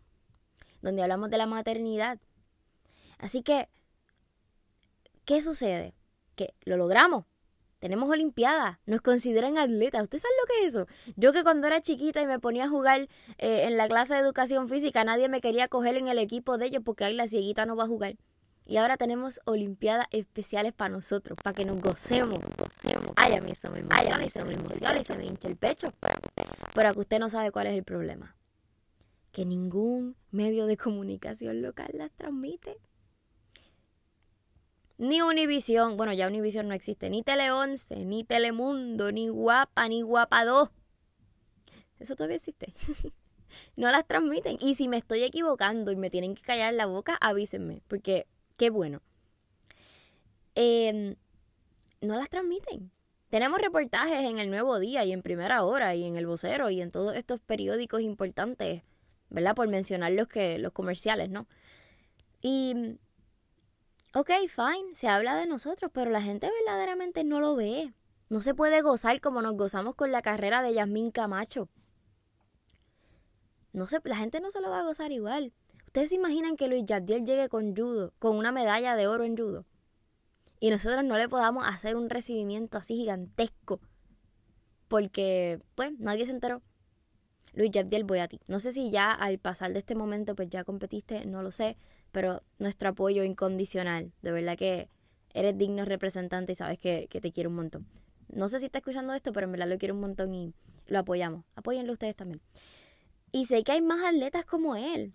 donde 0.82 1.02
hablamos 1.02 1.30
de 1.30 1.38
la 1.38 1.46
maternidad. 1.46 2.18
Así 3.18 3.42
que, 3.42 3.68
¿qué 5.26 5.42
sucede? 5.42 5.95
Que 6.35 6.54
lo 6.64 6.78
logramos. 6.78 7.26
Tenemos 7.78 8.09
Olimpiadas, 8.09 8.78
nos 8.87 9.02
consideran 9.02 9.59
atletas. 9.59 10.02
¿Ustedes 10.02 10.23
saben 10.23 10.37
lo 10.40 10.47
que 10.47 10.61
es 10.61 10.75
eso? 10.75 10.87
Yo 11.16 11.35
que 11.35 11.42
cuando 11.42 11.66
era 11.66 11.83
chiquita 11.83 12.23
y 12.23 12.26
me 12.26 12.38
ponía 12.38 12.64
a 12.64 12.68
jugar 12.68 13.00
eh, 13.37 13.64
en 13.64 13.76
la 13.76 13.87
clase 13.87 14.14
de 14.14 14.21
educación 14.21 14.71
física, 14.71 15.04
nadie 15.04 15.28
me 15.28 15.42
quería 15.42 15.68
coger 15.68 15.97
en 15.97 16.09
el 16.09 16.18
equipo 16.18 16.56
de 16.56 16.66
ellos 16.66 16.83
porque 16.83 17.04
ahí 17.04 17.12
la 17.12 17.28
cieguita 17.28 17.66
no 17.66 17.76
va 17.76 17.85
a 17.85 17.88
jugar. 17.88 18.16
Y 18.64 18.78
ahora 18.78 18.97
tenemos 18.97 19.40
Olimpiadas 19.45 20.06
especiales 20.11 20.73
para 20.73 20.88
nosotros, 20.88 21.38
para 21.42 21.54
que 21.54 21.66
nos 21.66 21.80
gocemos. 21.80 22.40
Ay, 23.14 23.35
a 23.35 23.40
mí 23.40 23.52
eso 23.52 23.71
me 23.71 23.80
emociona, 23.80 24.25
y 24.25 24.30
se 24.30 24.42
me 24.42 24.54
emociona 24.54 24.99
y 24.99 25.04
se 25.04 25.16
me 25.16 25.26
hincha 25.26 25.49
el 25.49 25.56
pecho. 25.56 25.92
Pero 26.75 26.92
que 26.95 27.00
usted 27.00 27.18
no 27.18 27.28
sabe 27.28 27.52
cuál 27.52 27.66
es 27.66 27.76
el 27.76 27.85
problema. 27.85 28.37
Que 29.33 29.45
ningún 29.45 30.16
medio 30.30 30.66
de 30.66 30.76
comunicación 30.76 31.62
local 31.62 31.90
las 31.92 32.11
transmite. 32.12 32.78
Ni 34.98 35.20
Univisión, 35.20 35.96
bueno, 35.96 36.12
ya 36.12 36.26
Univisión 36.26 36.68
no 36.68 36.74
existe, 36.74 37.10
ni 37.10 37.22
Tele 37.22 37.50
11, 37.50 38.06
ni 38.06 38.24
Telemundo, 38.24 39.12
ni 39.12 39.28
Guapa, 39.28 39.88
ni 39.88 40.02
Guapa 40.02 40.44
2. 40.44 40.70
Eso 41.98 42.16
todavía 42.16 42.36
existe. 42.36 42.72
no 43.76 43.90
las 43.90 44.06
transmiten. 44.06 44.56
Y 44.60 44.74
si 44.74 44.88
me 44.88 44.96
estoy 44.96 45.22
equivocando 45.22 45.92
y 45.92 45.96
me 45.96 46.10
tienen 46.10 46.34
que 46.34 46.42
callar 46.42 46.74
la 46.74 46.86
boca, 46.86 47.16
avísenme, 47.20 47.82
porque 47.88 48.26
Qué 48.56 48.70
bueno. 48.70 49.02
Em, 50.54 51.16
no 52.00 52.16
las 52.16 52.30
transmiten. 52.30 52.90
Tenemos 53.28 53.60
reportajes 53.60 54.24
en 54.24 54.38
el 54.38 54.48
Nuevo 54.48 54.78
Día 54.78 55.04
y 55.04 55.12
en 55.12 55.22
Primera 55.22 55.62
Hora 55.64 55.94
y 55.94 56.04
en 56.04 56.16
El 56.16 56.26
Vocero 56.26 56.70
y 56.70 56.80
en 56.80 56.90
todos 56.90 57.16
estos 57.16 57.40
periódicos 57.40 58.00
importantes, 58.00 58.82
¿verdad? 59.28 59.54
Por 59.54 59.68
mencionar 59.68 60.12
los, 60.12 60.28
que, 60.28 60.58
los 60.58 60.72
comerciales, 60.72 61.28
¿no? 61.28 61.46
Y, 62.40 62.98
ok, 64.16 64.30
fine, 64.49 64.94
se 64.94 65.08
habla 65.08 65.37
de 65.37 65.46
nosotros, 65.46 65.90
pero 65.92 66.11
la 66.11 66.23
gente 66.23 66.50
verdaderamente 66.64 67.23
no 67.23 67.38
lo 67.38 67.54
ve. 67.54 67.92
No 68.30 68.40
se 68.40 68.54
puede 68.54 68.80
gozar 68.80 69.20
como 69.20 69.42
nos 69.42 69.54
gozamos 69.54 69.94
con 69.94 70.11
la 70.11 70.23
carrera 70.23 70.62
de 70.62 70.73
Yasmín 70.73 71.11
Camacho. 71.11 71.68
No 73.75 73.87
se, 73.87 74.00
la 74.04 74.16
gente 74.16 74.40
no 74.40 74.50
se 74.50 74.62
lo 74.62 74.70
va 74.70 74.80
a 74.80 74.85
gozar 74.85 75.12
igual. 75.12 75.52
¿Ustedes 75.85 76.08
se 76.08 76.16
imaginan 76.16 76.56
que 76.56 76.66
Luis 76.66 76.85
Yabdiel 76.87 77.26
llegue 77.26 77.50
con 77.50 77.76
judo, 77.76 78.14
con 78.18 78.37
una 78.37 78.52
medalla 78.52 78.96
de 78.96 79.06
oro 79.06 79.25
en 79.25 79.37
judo? 79.37 79.66
Y 80.61 80.70
nosotros 80.70 81.04
no 81.04 81.18
le 81.18 81.28
podamos 81.28 81.66
hacer 81.66 81.94
un 81.94 82.08
recibimiento 82.08 82.78
así 82.78 82.96
gigantesco. 82.96 83.80
Porque, 84.88 85.61
pues, 85.75 85.92
nadie 85.99 86.25
se 86.25 86.30
enteró. 86.32 86.62
Luis 87.52 87.70
Yabdiel, 87.70 88.04
voy 88.04 88.20
a 88.20 88.28
ti. 88.28 88.40
No 88.46 88.61
sé 88.61 88.73
si 88.73 88.90
ya 88.90 89.12
al 89.12 89.38
pasar 89.38 89.75
de 89.75 89.80
este 89.80 89.94
momento, 89.94 90.35
pues 90.35 90.49
ya 90.49 90.64
competiste, 90.64 91.26
no 91.26 91.42
lo 91.42 91.52
sé. 91.52 91.76
Pero 92.16 92.42
nuestro 92.58 92.88
apoyo 92.88 93.25
incondicional. 93.25 94.11
De 94.23 94.32
verdad 94.32 94.56
que 94.56 94.88
eres 95.35 95.58
digno 95.58 95.85
representante 95.85 96.52
y 96.52 96.54
sabes 96.54 96.78
que, 96.78 97.08
te 97.11 97.30
quiero 97.30 97.50
un 97.50 97.56
montón. 97.56 97.87
No 98.32 98.49
sé 98.49 98.58
si 98.58 98.64
está 98.64 98.78
escuchando 98.78 99.12
esto, 99.12 99.35
pero 99.35 99.44
en 99.44 99.52
verdad 99.52 99.68
lo 99.68 99.76
quiero 99.76 99.92
un 99.92 100.00
montón 100.00 100.35
y 100.35 100.54
lo 100.87 100.99
apoyamos. 100.99 101.44
Apóyenlo 101.56 101.92
ustedes 101.92 102.16
también. 102.16 102.40
Y 103.32 103.44
sé 103.44 103.62
que 103.64 103.73
hay 103.73 103.82
más 103.82 104.02
atletas 104.02 104.46
como 104.46 104.76
él. 104.76 105.12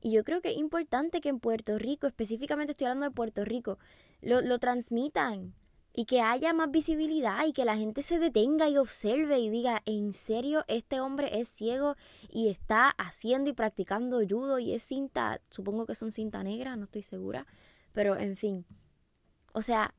Y 0.00 0.10
yo 0.10 0.24
creo 0.24 0.40
que 0.40 0.50
es 0.50 0.56
importante 0.56 1.20
que 1.20 1.28
en 1.28 1.38
Puerto 1.38 1.78
Rico, 1.78 2.08
específicamente 2.08 2.72
estoy 2.72 2.88
hablando 2.88 3.04
de 3.04 3.12
Puerto 3.12 3.44
Rico, 3.44 3.78
lo, 4.20 4.40
lo 4.40 4.58
transmitan 4.58 5.54
y 5.94 6.06
que 6.06 6.20
haya 6.20 6.52
más 6.52 6.70
visibilidad 6.70 7.46
y 7.46 7.52
que 7.52 7.64
la 7.64 7.76
gente 7.76 8.02
se 8.02 8.18
detenga 8.18 8.68
y 8.68 8.78
observe 8.78 9.38
y 9.38 9.50
diga, 9.50 9.82
en 9.84 10.12
serio, 10.12 10.64
este 10.68 11.00
hombre 11.00 11.40
es 11.40 11.48
ciego 11.48 11.96
y 12.30 12.48
está 12.48 12.88
haciendo 12.90 13.50
y 13.50 13.52
practicando 13.52 14.20
judo 14.28 14.58
y 14.58 14.72
es 14.72 14.82
cinta, 14.82 15.40
supongo 15.50 15.86
que 15.86 15.94
son 15.94 16.12
cinta 16.12 16.42
negra, 16.42 16.76
no 16.76 16.84
estoy 16.84 17.02
segura, 17.02 17.46
pero 17.92 18.16
en 18.16 18.36
fin. 18.36 18.64
O 19.52 19.62
sea, 19.62 19.94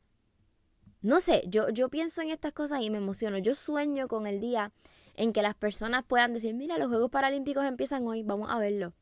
no 1.02 1.20
sé, 1.20 1.44
yo, 1.48 1.70
yo 1.70 1.90
pienso 1.90 2.22
en 2.22 2.30
estas 2.30 2.54
cosas 2.54 2.82
y 2.82 2.90
me 2.90 2.98
emociono. 2.98 3.38
Yo 3.38 3.56
sueño 3.56 4.08
con 4.08 4.26
el 4.26 4.40
día 4.40 4.72
en 5.16 5.34
que 5.34 5.42
las 5.42 5.54
personas 5.56 6.04
puedan 6.08 6.34
decir, 6.34 6.54
mira, 6.56 6.78
los 6.78 6.88
Juegos 6.88 7.12
Paralímpicos 7.12 7.66
empiezan 7.66 8.08
hoy, 8.08 8.24
vamos 8.24 8.50
a 8.50 8.58
verlo 8.58 8.94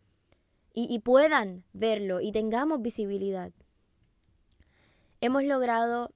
y, 0.73 0.99
puedan 0.99 1.63
verlo 1.73 2.21
y 2.21 2.31
tengamos 2.31 2.81
visibilidad. 2.81 3.51
Hemos 5.19 5.43
logrado, 5.43 6.11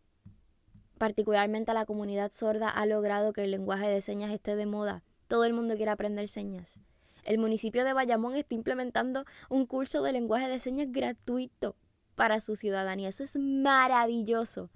particularmente 1.05 1.69
a 1.69 1.75
la 1.75 1.85
comunidad 1.85 2.31
sorda, 2.31 2.67
ha 2.67 2.83
logrado 2.87 3.31
que 3.31 3.43
el 3.43 3.51
lenguaje 3.51 3.87
de 3.87 4.01
señas 4.01 4.33
esté 4.33 4.55
de 4.55 4.65
moda. 4.65 5.03
Todo 5.27 5.45
el 5.45 5.53
mundo 5.53 5.75
quiere 5.75 5.91
aprender 5.91 6.27
señas. 6.27 6.79
El 7.23 7.37
municipio 7.37 7.85
de 7.85 7.93
Bayamón 7.93 8.33
está 8.33 8.55
implementando 8.55 9.23
un 9.47 9.67
curso 9.67 10.01
de 10.01 10.13
lenguaje 10.13 10.47
de 10.47 10.59
señas 10.59 10.87
gratuito 10.89 11.75
para 12.15 12.41
su 12.41 12.55
ciudadanía. 12.55 13.09
Eso 13.09 13.23
es 13.23 13.37
maravilloso. 13.37 14.71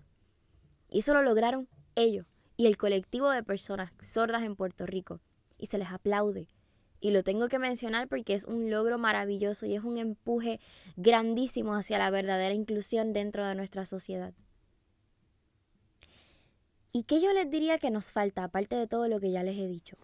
Y 0.88 1.00
eso 1.00 1.16
lo 1.16 1.24
lograron 1.24 1.68
ellos 1.96 2.28
y 2.58 2.68
el 2.68 2.78
colectivo 2.78 3.32
de 3.32 3.42
personas 3.42 3.92
sordas 4.00 4.44
en 4.44 4.56
Puerto 4.56 4.86
Rico. 4.86 5.22
Y 5.58 5.66
se 5.66 5.80
les 5.80 5.88
aplaude. 5.88 6.48
Y 7.00 7.10
lo 7.10 7.24
tengo 7.24 7.48
que 7.48 7.58
mencionar 7.58 8.08
porque 8.08 8.36
es 8.36 8.46
un 8.46 8.70
logro 8.70 9.00
maravilloso 9.00 9.66
y 9.66 9.74
es 9.74 9.84
un 9.84 9.98
empuje 9.98 10.60
grandísimo 10.96 11.74
hacia 11.74 11.98
la 11.98 12.12
verdadera 12.12 12.54
inclusión 12.54 13.14
dentro 13.14 13.48
de 13.48 13.56
nuestra 13.56 13.88
sociedad. 13.88 14.36
¿Y 16.92 17.04
qué 17.04 17.22
yo 17.22 17.32
les 17.34 17.50
diría 17.50 17.78
que 17.78 17.92
nos 17.92 18.12
falta, 18.12 18.44
aparte 18.44 18.76
de 18.76 18.88
todo 18.88 19.08
lo 19.08 19.20
que 19.20 19.32
ya 19.32 19.44
les 19.44 19.58
he 19.58 19.68
dicho? 19.68 19.98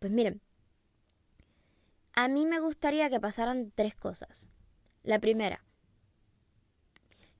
Pues 0.00 0.10
miren, 0.10 0.40
a 2.14 2.26
mí 2.26 2.46
me 2.46 2.58
gustaría 2.58 3.08
que 3.10 3.20
pasaran 3.20 3.70
tres 3.74 3.94
cosas. 3.94 4.48
La 5.04 5.20
primera, 5.20 5.64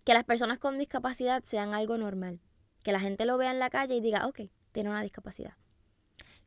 que 0.05 0.15
las 0.15 0.25
personas 0.25 0.59
con 0.59 0.79
discapacidad 0.79 1.43
sean 1.45 1.75
algo 1.75 1.99
normal. 1.99 2.41
Que 2.85 2.93
la 2.93 3.01
gente 3.01 3.27
lo 3.27 3.37
vea 3.37 3.51
en 3.51 3.59
la 3.59 3.71
calle 3.71 3.97
y 3.97 4.01
diga, 4.01 4.27
ok, 4.27 4.43
tiene 4.73 4.91
una 4.91 5.03
discapacidad. 5.03 5.55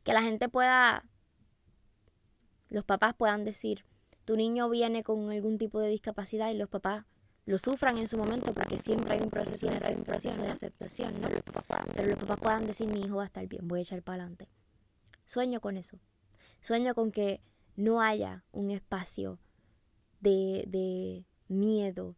Que 0.02 0.14
la 0.14 0.22
gente 0.22 0.48
pueda, 0.48 1.04
los 2.70 2.84
papás 2.84 3.14
puedan 3.14 3.44
decir, 3.44 3.84
tu 4.24 4.36
niño 4.36 4.70
viene 4.70 5.02
con 5.02 5.30
algún 5.30 5.58
tipo 5.58 5.78
de 5.78 5.88
discapacidad 5.88 6.50
y 6.50 6.54
los 6.54 6.70
papás 6.70 7.04
lo 7.44 7.58
sufran 7.58 7.98
en 7.98 8.06
su 8.06 8.16
momento 8.16 8.52
porque 8.52 8.78
siempre 8.78 9.14
hay 9.14 9.20
un 9.20 9.30
proceso 9.30 9.66
de 9.66 9.76
aceptación, 9.76 10.40
de 10.40 10.48
aceptación, 10.48 11.20
¿no? 11.20 11.28
Pero 11.94 12.08
los 12.08 12.18
papás 12.18 12.38
puedan 12.40 12.66
decir, 12.66 12.88
mi 12.88 13.00
hijo 13.00 13.16
va 13.16 13.24
a 13.24 13.26
estar 13.26 13.46
bien, 13.48 13.66
voy 13.66 13.80
a 13.80 13.82
echar 13.82 14.02
para 14.02 14.22
adelante. 14.22 14.48
Sueño 15.24 15.60
con 15.60 15.76
eso. 15.76 15.98
Sueño 16.60 16.94
con 16.94 17.10
que 17.10 17.40
no 17.74 18.00
haya 18.00 18.44
un 18.52 18.70
espacio 18.70 19.40
de, 20.20 20.64
de 20.68 21.24
miedo 21.48 22.14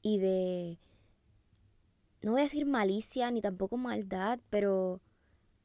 y 0.00 0.18
de, 0.18 0.78
no 2.22 2.32
voy 2.32 2.40
a 2.40 2.44
decir 2.44 2.64
malicia 2.64 3.30
ni 3.30 3.42
tampoco 3.42 3.76
maldad, 3.76 4.40
pero 4.48 5.02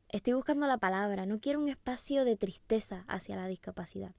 estoy 0.09 0.33
buscando 0.33 0.67
la 0.67 0.79
palabra. 0.79 1.25
No 1.25 1.39
quiero 1.39 1.61
un 1.61 1.69
espacio 1.69 2.25
de 2.25 2.35
tristeza 2.35 3.05
hacia 3.07 3.37
la 3.37 3.47
discapacidad. 3.47 4.13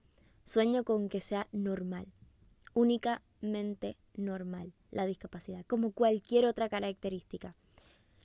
Sueño 0.45 0.83
con 0.83 1.11
que 1.11 1.21
sea 1.21 1.47
normal, 1.53 2.07
únicamente 2.73 3.99
normal 4.15 4.73
la 4.91 5.07
discapacidad, 5.07 5.65
como 5.67 5.93
cualquier 5.93 6.47
otra 6.47 6.69
característica. 6.69 7.53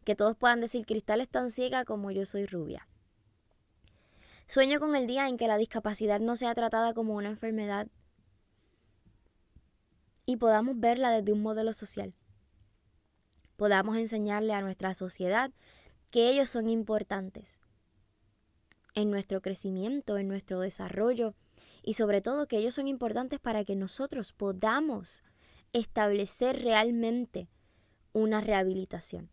Que 0.03 0.15
todos 0.15 0.36
puedan 0.36 0.62
decir, 0.62 0.86
Cristal 0.86 1.22
es 1.22 1.29
tan 1.29 1.51
ciega 1.51 1.86
como 1.86 2.12
yo 2.12 2.25
soy 2.25 2.46
rubia. 2.46 2.88
Sueño 4.48 4.79
con 4.79 4.96
el 4.96 5.08
día 5.08 5.29
en 5.29 5.38
que 5.38 5.48
la 5.48 5.58
discapacidad 5.58 6.20
no 6.20 6.36
sea 6.36 6.53
tratada 6.53 6.93
como 6.93 7.15
una 7.15 7.29
enfermedad 7.29 7.88
y 10.25 10.38
podamos 10.38 10.79
verla 10.79 11.12
desde 11.12 11.32
un 11.32 11.41
modelo 11.41 11.74
social. 11.74 12.13
Podamos 13.55 13.98
enseñarle 13.98 14.53
a 14.53 14.62
nuestra 14.62 14.96
sociedad 14.96 15.51
que 16.12 16.29
ellos 16.29 16.50
son 16.50 16.70
importantes 16.70 17.62
en 18.93 19.10
nuestro 19.10 19.41
crecimiento, 19.41 20.17
en 20.17 20.27
nuestro 20.27 20.60
desarrollo 20.60 21.34
y 21.82 21.96
sobre 21.96 22.22
todo 22.22 22.48
que 22.48 22.58
ellos 22.58 22.75
son 22.75 22.88
importantes 22.88 23.39
para 23.39 23.65
que 23.65 23.75
nosotros 23.75 24.34
podamos 24.34 25.24
establecer 25.74 26.62
realmente 26.62 27.50
una 28.13 28.42
rehabilitación. 28.42 29.32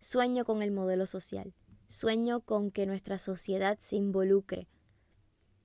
Sueño 0.00 0.44
con 0.44 0.60
el 0.60 0.72
modelo 0.72 1.06
social, 1.06 1.54
sueño 1.86 2.40
con 2.40 2.72
que 2.72 2.84
nuestra 2.84 3.18
sociedad 3.18 3.78
se 3.78 3.96
involucre, 3.96 4.68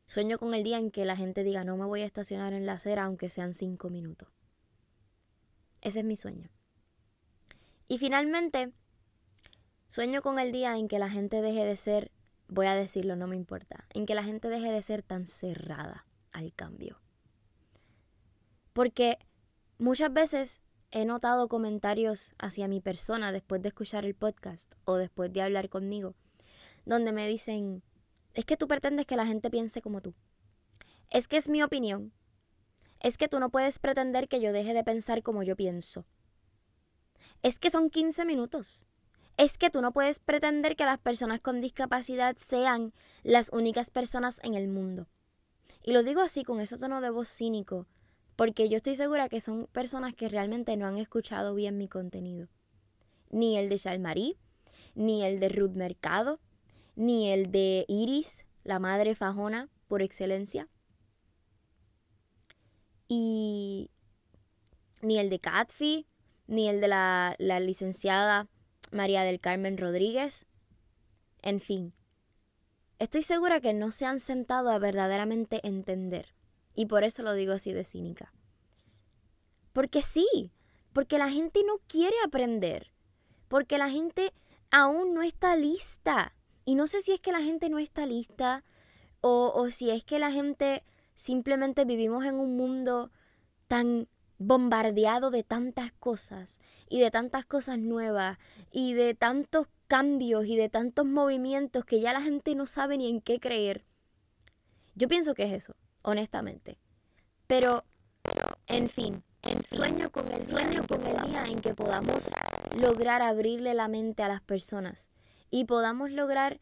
sueño 0.06 0.38
con 0.38 0.54
el 0.54 0.64
día 0.64 0.78
en 0.78 0.92
que 0.92 1.04
la 1.04 1.18
gente 1.18 1.44
diga 1.44 1.64
no 1.64 1.78
me 1.78 1.86
voy 1.86 2.02
a 2.02 2.06
estacionar 2.06 2.54
en 2.54 2.68
la 2.68 2.74
acera 2.74 3.06
aunque 3.06 3.30
sean 3.30 3.56
cinco 3.56 3.90
minutos. 3.90 4.30
Ese 5.82 6.00
es 6.00 6.06
mi 6.06 6.16
sueño. 6.16 6.50
Y 7.88 7.98
finalmente, 7.98 8.72
sueño 9.88 10.22
con 10.22 10.38
el 10.38 10.52
día 10.52 10.78
en 10.78 10.88
que 10.88 11.00
la 11.00 11.10
gente 11.10 11.42
deje 11.42 11.66
de 11.66 11.78
ser, 11.78 12.12
voy 12.48 12.68
a 12.68 12.76
decirlo, 12.76 13.16
no 13.16 13.28
me 13.28 13.36
importa, 13.36 13.86
en 13.94 14.06
que 14.06 14.16
la 14.16 14.24
gente 14.24 14.50
deje 14.50 14.72
de 14.72 14.82
ser 14.82 15.02
tan 15.02 15.28
cerrada 15.28 16.06
al 16.34 16.54
cambio. 16.54 17.00
Porque 18.74 19.18
Muchas 19.80 20.12
veces 20.12 20.62
he 20.90 21.06
notado 21.06 21.48
comentarios 21.48 22.34
hacia 22.40 22.68
mi 22.68 22.82
persona 22.82 23.32
después 23.32 23.62
de 23.62 23.68
escuchar 23.68 24.06
el 24.06 24.16
podcast 24.16 24.74
o 24.86 24.96
después 24.96 25.32
de 25.32 25.44
hablar 25.44 25.70
conmigo, 25.70 26.16
donde 26.86 27.12
me 27.12 27.28
dicen, 27.28 27.84
es 28.34 28.44
que 28.46 28.58
tú 28.58 28.68
pretendes 28.68 29.06
que 29.06 29.16
la 29.16 29.28
gente 29.28 29.52
piense 29.52 29.84
como 29.84 30.02
tú. 30.02 30.16
Es 31.12 31.28
que 31.28 31.38
es 31.38 31.48
mi 31.48 31.62
opinión. 31.62 32.12
Es 33.00 33.20
que 33.20 33.28
tú 33.28 33.40
no 33.40 33.52
puedes 33.52 33.78
pretender 33.78 34.28
que 34.28 34.42
yo 34.42 34.52
deje 34.52 34.74
de 34.74 34.84
pensar 34.84 35.22
como 35.22 35.44
yo 35.44 35.56
pienso. 35.56 36.06
Es 37.44 37.60
que 37.60 37.70
son 37.70 37.92
15 37.92 38.26
minutos. 38.26 38.84
Es 39.38 39.60
que 39.60 39.70
tú 39.70 39.82
no 39.82 39.94
puedes 39.94 40.18
pretender 40.18 40.76
que 40.76 40.86
las 40.86 40.98
personas 40.98 41.40
con 41.40 41.62
discapacidad 41.62 42.36
sean 42.38 42.94
las 43.22 43.50
únicas 43.50 43.92
personas 43.92 44.40
en 44.42 44.56
el 44.56 44.70
mundo. 44.70 45.08
Y 45.84 45.94
lo 45.94 46.02
digo 46.02 46.22
así 46.22 46.44
con 46.44 46.60
ese 46.62 46.80
tono 46.80 47.00
de 47.00 47.12
voz 47.12 47.30
cínico, 47.30 47.86
porque 48.38 48.70
yo 48.70 48.78
estoy 48.78 48.96
segura 48.96 49.30
que 49.30 49.42
son 49.42 49.68
personas 49.74 50.14
que 50.14 50.30
realmente 50.30 50.78
no 50.78 50.86
han 50.86 50.98
escuchado 50.98 51.56
bien 51.56 51.78
mi 51.78 51.90
contenido. 51.90 52.48
Ni 53.32 53.58
el 53.58 53.68
de 53.68 53.78
Shalmarí, 53.78 54.38
ni 54.94 55.24
el 55.24 55.40
de 55.40 55.50
Ruth 55.50 55.72
Mercado, 55.72 56.40
ni 56.96 57.32
el 57.32 57.52
de 57.52 57.84
Iris, 57.88 58.46
la 58.64 58.78
madre 58.78 59.16
fajona 59.16 59.70
por 59.88 60.04
excelencia. 60.04 60.70
Y 63.08 63.90
ni 65.02 65.18
el 65.18 65.32
de 65.32 65.40
Catfi, 65.40 66.06
ni 66.46 66.70
el 66.70 66.80
de 66.80 66.90
la, 66.90 67.36
la 67.40 67.60
licenciada 67.60 68.48
María 68.92 69.24
del 69.24 69.40
Carmen 69.40 69.80
Rodríguez. 69.80 70.46
En 71.42 71.60
fin, 71.60 71.92
estoy 73.00 73.24
segura 73.24 73.62
que 73.62 73.74
no 73.74 73.92
se 73.92 74.06
han 74.06 74.20
sentado 74.20 74.70
a 74.70 74.78
verdaderamente 74.78 75.60
entender 75.68 76.37
y 76.78 76.86
por 76.86 77.04
eso 77.04 77.24
lo 77.24 77.34
digo 77.34 77.54
así 77.54 77.74
de 77.74 77.84
cínica. 77.84 78.32
Porque 79.74 80.04
sí, 80.04 80.52
porque 80.94 81.18
la 81.18 81.28
gente 81.28 81.62
no 81.66 81.80
quiere 81.88 82.16
aprender, 82.24 82.92
porque 83.48 83.80
la 83.80 83.90
gente 83.90 84.32
aún 84.70 85.16
no 85.16 85.24
está 85.24 85.56
lista. 85.56 86.36
Y 86.66 86.76
no 86.76 86.86
sé 86.86 87.02
si 87.02 87.14
es 87.14 87.20
que 87.20 87.32
la 87.32 87.42
gente 87.42 87.70
no 87.70 87.80
está 87.80 88.06
lista 88.06 88.64
o, 89.22 89.52
o 89.56 89.72
si 89.72 89.90
es 89.90 90.04
que 90.04 90.20
la 90.20 90.32
gente 90.32 90.84
simplemente 91.16 91.84
vivimos 91.84 92.24
en 92.26 92.36
un 92.36 92.56
mundo 92.56 93.10
tan 93.68 94.08
bombardeado 94.38 95.32
de 95.32 95.44
tantas 95.44 95.92
cosas 95.94 96.62
y 96.88 97.00
de 97.00 97.10
tantas 97.10 97.48
cosas 97.48 97.80
nuevas 97.80 98.38
y 98.72 98.94
de 98.94 99.16
tantos 99.16 99.66
cambios 99.88 100.46
y 100.46 100.56
de 100.56 100.70
tantos 100.70 101.08
movimientos 101.08 101.86
que 101.86 102.02
ya 102.02 102.14
la 102.14 102.22
gente 102.22 102.54
no 102.54 102.68
sabe 102.68 103.00
ni 103.00 103.10
en 103.10 103.20
qué 103.20 103.40
creer. 103.40 103.84
Yo 104.94 105.08
pienso 105.08 105.34
que 105.34 105.46
es 105.46 105.54
eso 105.54 105.76
honestamente. 106.08 106.78
Pero, 107.48 107.84
en 108.68 108.90
fin, 108.90 109.24
sueño 109.68 110.10
con 110.10 110.32
el 110.32 110.44
sueño 110.44 110.86
con 110.88 111.06
el 111.06 111.22
día 111.30 111.44
en 111.44 111.60
que 111.60 111.74
podamos 111.74 112.30
lograr 112.80 113.22
abrirle 113.22 113.74
la 113.74 113.90
mente 113.90 114.24
a 114.24 114.30
las 114.30 114.42
personas 114.42 115.10
y 115.52 115.66
podamos 115.66 116.12
lograr 116.12 116.60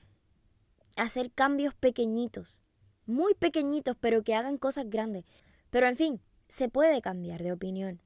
hacer 0.95 1.31
cambios 1.31 1.75
pequeñitos, 1.75 2.63
muy 3.05 3.35
pequeñitos, 3.35 3.95
pero 3.99 4.23
que 4.23 4.33
hagan 4.33 4.57
cosas 4.57 4.89
grandes. 4.89 5.25
Pero 5.69 5.87
en 5.87 5.95
fin, 5.95 6.21
se 6.49 6.67
puede 6.67 7.01
cambiar 7.01 7.43
de 7.43 7.51
opinión, 7.51 8.01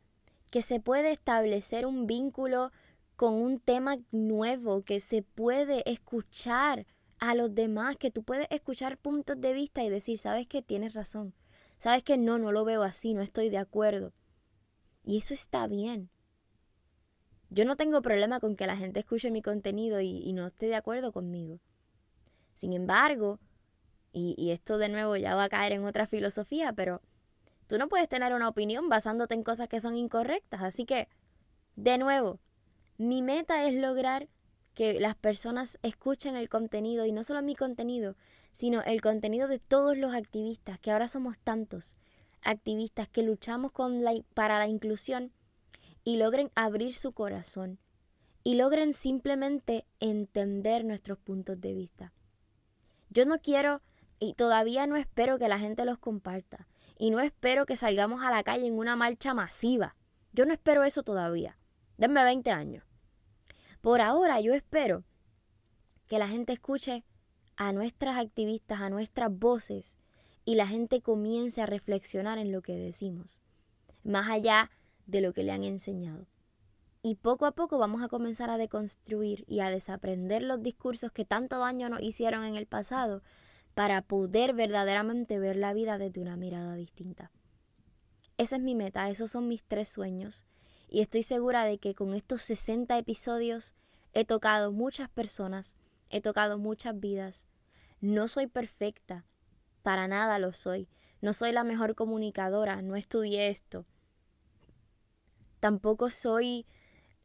que 0.52 0.62
se 0.62 0.82
puede 0.82 1.12
establecer 1.12 1.86
un 1.86 2.06
vínculo 2.06 2.71
con 3.15 3.34
un 3.34 3.60
tema 3.60 3.97
nuevo, 4.12 4.82
que 4.82 4.99
se 4.99 5.21
puede 5.21 5.89
escuchar 5.89 6.86
a 7.19 7.36
los 7.36 7.53
demás, 7.53 7.97
que 7.97 8.12
tú 8.12 8.23
puedes 8.23 8.47
escuchar 8.49 8.97
puntos 8.97 9.39
de 9.39 9.53
vista 9.53 9.84
y 9.84 9.89
decir, 9.89 10.17
sabes 10.17 10.47
que 10.47 10.62
tienes 10.62 10.93
razón, 10.93 11.34
sabes 11.77 12.03
que 12.03 12.17
no, 12.17 12.39
no 12.39 12.51
lo 12.51 12.65
veo 12.65 12.84
así, 12.84 13.13
no 13.13 13.21
estoy 13.21 13.49
de 13.49 13.58
acuerdo. 13.58 14.13
Y 15.03 15.17
eso 15.17 15.34
está 15.34 15.67
bien. 15.67 16.10
Yo 17.49 17.65
no 17.65 17.75
tengo 17.75 18.01
problema 18.01 18.39
con 18.39 18.55
que 18.55 18.67
la 18.67 18.77
gente 18.77 18.99
escuche 18.99 19.32
mi 19.32 19.41
contenido 19.41 19.99
y, 20.01 20.32
no 20.34 20.47
esté 20.47 20.67
de 20.67 20.75
acuerdo 20.75 21.12
conmigo. 21.12 21.60
Sin 22.53 22.73
embargo, 22.73 23.39
y, 24.12 24.51
esto 24.51 24.77
de 24.77 24.89
nuevo 24.89 25.15
ya 25.15 25.36
va 25.36 25.45
a 25.45 25.49
caer 25.49 25.73
en 25.73 25.86
otra 25.86 26.05
filosofía, 26.05 26.73
pero 26.73 27.01
tú 27.67 27.77
no 27.77 27.89
puedes 27.89 28.08
tener 28.08 28.34
una 28.34 28.49
opinión 28.49 28.88
basándote 28.88 29.34
en 29.34 29.43
cosas 29.43 29.67
que 29.67 29.82
son 29.82 29.95
incorrectas. 29.97 30.62
Así 30.62 30.86
que, 30.86 31.08
de 31.75 31.97
nuevo, 31.97 32.39
mi 32.97 33.21
meta 33.21 33.65
es 33.65 33.73
lograr 33.73 34.27
que 34.80 34.98
las 34.98 35.18
personas 35.18 35.78
escuchen 35.82 36.38
el 36.38 36.48
contenido 36.48 37.06
y 37.06 37.12
no 37.12 37.26
solo 37.26 37.42
mi 37.42 37.54
contenido, 37.54 38.15
sino 38.54 38.82
el 38.84 39.02
contenido 39.02 39.50
de 39.50 39.60
todos 39.60 39.98
los 39.98 40.15
activistas, 40.15 40.80
que 40.80 40.89
ahora 40.89 41.10
somos 41.10 41.38
tantos 41.38 41.98
activistas 42.44 43.10
que 43.10 43.22
luchamos 43.22 43.74
para 44.34 44.58
la 44.58 44.68
inclusión 44.68 45.34
y 46.06 46.15
logren 46.15 46.50
abrir 46.56 46.96
su 46.96 47.12
corazón 47.12 47.78
y 48.42 48.56
logren 48.56 48.94
simplemente 48.94 49.86
entender 50.00 50.86
nuestros 50.86 51.18
puntos 51.18 51.60
de 51.60 51.74
vista. 51.74 52.13
Yo 53.10 53.26
no 53.26 53.42
quiero 53.42 53.82
y 54.18 54.34
todavía 54.36 54.88
no 54.88 54.96
espero 54.96 55.38
que 55.39 55.50
la 55.50 55.60
gente 55.60 55.84
los 55.84 55.98
comparta 55.98 56.70
y 56.98 57.10
no 57.10 57.20
espero 57.20 57.65
que 57.65 57.76
salgamos 57.76 58.24
a 58.24 58.32
la 58.32 58.44
calle 58.44 58.68
en 58.68 58.78
una 58.78 58.96
marcha 58.96 59.34
masiva. 59.34 59.98
Yo 60.32 60.46
no 60.46 60.54
espero 60.54 60.86
eso 60.86 61.04
todavía. 61.04 61.58
Denme 61.98 62.24
20 62.24 62.50
años. 62.52 62.88
Por 63.82 64.02
ahora 64.02 64.42
yo 64.42 64.54
espero 64.54 65.04
que 66.08 66.20
la 66.20 66.28
gente 66.28 66.54
escuche 66.54 67.04
a 67.56 67.72
nuestras 67.72 68.18
activistas, 68.18 68.82
a 68.82 68.89
nuestras 68.89 69.38
voces 69.38 69.98
y 70.44 70.56
la 70.56 70.68
gente 70.68 71.02
comience 71.02 71.62
a 71.62 71.65
reflexionar 71.65 72.38
en 72.38 72.52
lo 72.52 72.62
que 72.62 72.76
decimos, 72.76 73.42
más 74.04 74.30
allá 74.30 74.72
de 75.06 75.22
lo 75.22 75.34
que 75.34 75.44
le 75.44 75.52
han 75.52 75.63
enseñado. 75.63 76.26
Y 77.02 77.15
poco 77.15 77.46
a 77.46 77.52
poco 77.52 77.78
vamos 77.78 78.04
a 78.04 78.10
comenzar 78.10 78.50
a 78.50 78.58
deconstruir 78.58 79.46
y 79.48 79.62
a 79.62 79.70
desaprender 79.70 80.42
los 80.42 80.62
discursos 80.62 81.12
que 81.12 81.24
tanto 81.24 81.60
daño 81.60 81.88
nos 81.88 82.02
hicieron 82.02 82.44
en 82.44 82.56
el 82.56 82.65
pasado 82.65 83.22
para 83.74 84.02
poder 84.02 84.54
verdaderamente 84.54 85.39
ver 85.39 85.56
la 85.56 85.74
vida 85.74 85.98
desde 85.98 86.22
una 86.22 86.36
mirada 86.36 86.76
distinta. 86.76 87.32
Esa 88.38 88.58
es 88.58 88.62
mi 88.62 88.76
meta, 88.76 89.10
esos 89.10 89.32
son 89.32 89.48
mis 89.48 89.63
tres 89.63 89.88
sueños. 89.88 90.46
Y 90.89 91.02
estoy 91.02 91.21
segura 91.21 91.65
de 91.65 91.78
que 91.78 91.93
con 91.93 92.15
estos 92.15 92.41
60 92.41 92.97
episodios 92.97 93.75
he 94.13 94.25
tocado 94.25 94.71
muchas 94.71 95.08
personas, 95.08 95.75
he 96.10 96.19
tocado 96.19 96.58
muchas 96.58 96.99
vidas. 96.99 97.45
No 98.02 98.28
soy 98.28 98.47
perfecta, 98.47 99.25
para 99.84 100.08
nada 100.08 100.39
lo 100.39 100.52
soy. 100.52 100.89
No 101.21 101.34
soy 101.34 101.52
la 101.52 101.63
mejor 101.63 101.93
comunicadora, 101.93 102.82
no 102.82 102.95
estudié 102.95 103.49
esto. 103.49 103.86
Tampoco 105.60 106.10
soy 106.10 106.65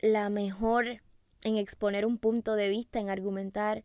la 0.00 0.28
mejor 0.28 1.02
en 1.42 1.56
exponer 1.56 2.04
un 2.04 2.18
punto 2.18 2.56
de 2.56 2.68
vista, 2.68 2.98
en 2.98 3.08
argumentar. 3.08 3.84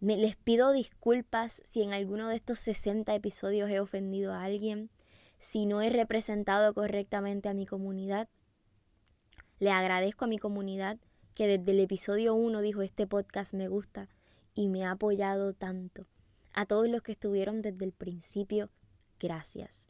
Me, 0.00 0.16
les 0.16 0.36
pido 0.36 0.72
disculpas 0.72 1.62
si 1.64 1.82
en 1.82 1.94
alguno 1.94 2.28
de 2.28 2.36
estos 2.36 2.58
60 2.58 3.14
episodios 3.14 3.70
he 3.70 3.80
ofendido 3.80 4.34
a 4.34 4.42
alguien, 4.42 4.90
si 5.38 5.64
no 5.64 5.80
he 5.80 5.88
representado 5.88 6.74
correctamente 6.74 7.48
a 7.48 7.54
mi 7.54 7.64
comunidad. 7.64 8.28
Le 9.62 9.70
agradezco 9.70 10.24
a 10.24 10.26
mi 10.28 10.38
comunidad 10.38 10.98
que 11.36 11.46
desde 11.46 11.70
el 11.70 11.78
episodio 11.78 12.34
1 12.34 12.62
dijo 12.62 12.82
este 12.82 13.06
podcast 13.06 13.54
me 13.54 13.68
gusta 13.68 14.08
y 14.54 14.66
me 14.66 14.84
ha 14.84 14.90
apoyado 14.90 15.52
tanto. 15.52 16.08
A 16.52 16.66
todos 16.66 16.88
los 16.88 17.00
que 17.02 17.12
estuvieron 17.12 17.62
desde 17.62 17.84
el 17.84 17.92
principio, 17.92 18.70
gracias. 19.20 19.86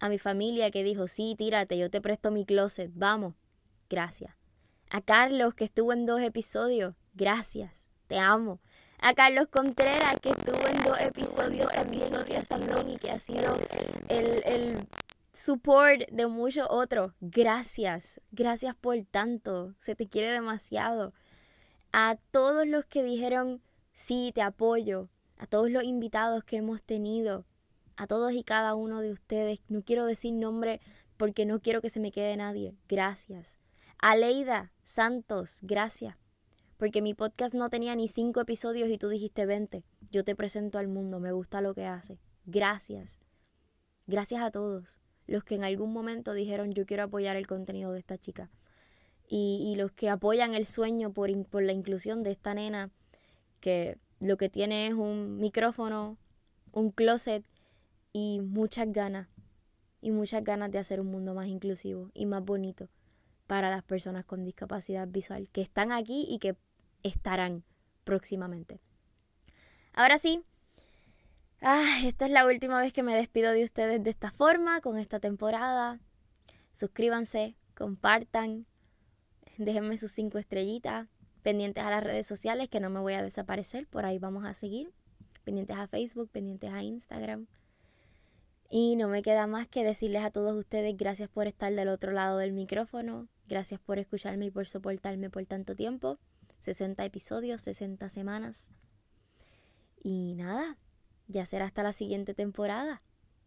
A 0.00 0.08
mi 0.08 0.18
familia 0.18 0.72
que 0.72 0.82
dijo, 0.82 1.06
sí, 1.06 1.36
tírate, 1.38 1.78
yo 1.78 1.88
te 1.88 2.00
presto 2.00 2.32
mi 2.32 2.44
closet, 2.44 2.90
vamos, 2.96 3.34
gracias. 3.88 4.34
A 4.90 5.00
Carlos 5.02 5.54
que 5.54 5.66
estuvo 5.66 5.92
en 5.92 6.04
dos 6.04 6.20
episodios, 6.20 6.96
gracias, 7.14 7.86
te 8.08 8.18
amo. 8.18 8.58
A 8.98 9.14
Carlos 9.14 9.46
Contreras 9.46 10.16
que 10.20 10.30
estuvo 10.30 10.66
en 10.66 10.82
dos 10.82 10.98
episodios 10.98 11.68
también 12.48 12.90
y 12.90 12.96
que 12.96 13.12
ha 13.12 13.20
sido 13.20 13.56
el, 14.08 14.42
el 14.44 14.88
support 15.36 16.08
de 16.10 16.26
muchos 16.26 16.66
otros, 16.70 17.12
gracias, 17.20 18.22
gracias 18.32 18.74
por 18.74 18.96
tanto, 19.04 19.74
se 19.78 19.94
te 19.94 20.08
quiere 20.08 20.32
demasiado. 20.32 21.12
A 21.92 22.16
todos 22.30 22.66
los 22.66 22.86
que 22.86 23.02
dijeron, 23.02 23.60
sí, 23.92 24.32
te 24.34 24.40
apoyo, 24.40 25.10
a 25.36 25.46
todos 25.46 25.70
los 25.70 25.84
invitados 25.84 26.42
que 26.42 26.56
hemos 26.56 26.82
tenido, 26.82 27.44
a 27.96 28.06
todos 28.06 28.32
y 28.32 28.44
cada 28.44 28.74
uno 28.74 29.02
de 29.02 29.12
ustedes. 29.12 29.60
No 29.68 29.82
quiero 29.82 30.06
decir 30.06 30.32
nombre 30.32 30.80
porque 31.18 31.44
no 31.44 31.60
quiero 31.60 31.82
que 31.82 31.90
se 31.90 32.00
me 32.00 32.12
quede 32.12 32.34
nadie. 32.38 32.74
Gracias. 32.88 33.58
A 33.98 34.16
Leida 34.16 34.72
Santos, 34.84 35.58
gracias. 35.60 36.16
Porque 36.78 37.02
mi 37.02 37.12
podcast 37.12 37.54
no 37.54 37.68
tenía 37.68 37.94
ni 37.94 38.08
cinco 38.08 38.40
episodios 38.40 38.88
y 38.88 38.96
tú 38.96 39.10
dijiste 39.10 39.44
20. 39.44 39.84
Yo 40.10 40.24
te 40.24 40.34
presento 40.34 40.78
al 40.78 40.88
mundo, 40.88 41.20
me 41.20 41.32
gusta 41.32 41.60
lo 41.60 41.74
que 41.74 41.84
hace. 41.84 42.18
Gracias. 42.46 43.18
Gracias 44.06 44.42
a 44.42 44.50
todos 44.50 45.00
los 45.26 45.44
que 45.44 45.54
en 45.54 45.64
algún 45.64 45.92
momento 45.92 46.32
dijeron 46.34 46.72
yo 46.72 46.86
quiero 46.86 47.04
apoyar 47.04 47.36
el 47.36 47.46
contenido 47.46 47.92
de 47.92 47.98
esta 47.98 48.18
chica. 48.18 48.50
Y, 49.28 49.74
los 49.76 49.90
que 49.90 50.08
apoyan 50.08 50.54
el 50.54 50.66
sueño 50.66 51.12
por, 51.12 51.30
por 51.46 51.64
la 51.64 51.72
inclusión 51.72 52.22
de 52.22 52.30
esta 52.30 52.54
nena 52.54 52.90
que 53.58 53.98
lo 54.20 54.36
que 54.36 54.48
tiene 54.48 54.86
es 54.86 54.94
un 54.94 55.38
micrófono, 55.38 56.16
un 56.70 56.92
closet 56.92 57.44
y 58.12 58.40
muchas 58.40 58.92
ganas. 58.92 59.28
Y 60.00 60.12
muchas 60.12 60.44
ganas 60.44 60.70
de 60.70 60.78
hacer 60.78 61.00
un 61.00 61.08
mundo 61.08 61.34
más 61.34 61.48
inclusivo 61.48 62.12
y 62.14 62.26
más 62.26 62.44
bonito 62.44 62.88
para 63.48 63.70
las 63.70 63.82
personas 63.82 64.24
con 64.24 64.44
discapacidad 64.44 65.08
visual 65.08 65.48
que 65.50 65.62
están 65.62 65.90
aquí 65.90 66.24
y 66.28 66.38
que 66.38 66.56
estarán 67.02 67.64
próximamente. 68.04 68.80
Ahora 69.92 70.18
sí, 70.18 70.42
ah, 71.62 72.00
esta 72.04 72.26
es 72.26 72.30
la 72.30 72.46
última 72.46 72.80
vez 72.80 72.92
que 72.92 73.02
me 73.02 73.14
despido 73.14 73.52
de 73.52 73.64
ustedes 73.64 74.02
de 74.02 74.10
esta 74.10 74.30
forma, 74.30 74.80
con 74.80 74.98
esta 74.98 75.20
temporada. 75.20 76.00
Suscríbanse, 76.72 77.56
compartan, 77.74 78.66
déjenme 79.58 79.96
sus 79.96 80.12
cinco 80.12 80.38
estrellitas, 80.38 81.08
pendientes 81.42 81.84
a 81.84 81.90
las 81.90 82.02
redes 82.02 82.26
sociales, 82.26 82.68
que 82.68 82.80
no 82.80 82.90
me 82.90 83.00
voy 83.00 83.14
a 83.14 83.22
desaparecer, 83.22 83.86
por 83.86 84.04
ahí 84.04 84.18
vamos 84.18 84.44
a 84.44 84.54
seguir, 84.54 84.92
pendientes 85.44 85.76
a 85.76 85.86
Facebook, 85.86 86.30
pendientes 86.30 86.72
a 86.72 86.82
Instagram. 86.82 87.46
Y 88.68 88.96
no 88.96 89.08
me 89.08 89.22
queda 89.22 89.46
más 89.46 89.68
que 89.68 89.84
decirles 89.84 90.24
a 90.24 90.30
todos 90.30 90.56
ustedes 90.58 90.96
gracias 90.96 91.28
por 91.28 91.46
estar 91.46 91.72
del 91.72 91.88
otro 91.88 92.12
lado 92.12 92.38
del 92.38 92.52
micrófono, 92.52 93.28
gracias 93.46 93.80
por 93.80 93.98
escucharme 93.98 94.46
y 94.46 94.50
por 94.50 94.66
soportarme 94.66 95.30
por 95.30 95.46
tanto 95.46 95.76
tiempo, 95.76 96.18
60 96.58 97.04
episodios, 97.04 97.60
60 97.62 98.08
semanas. 98.08 98.72
Y 100.02 100.34
nada, 100.34 100.76
ya 101.28 101.46
será 101.46 101.66
hasta 101.66 101.82
la 101.82 101.92
siguiente 101.92 102.34
temporada, 102.34 103.02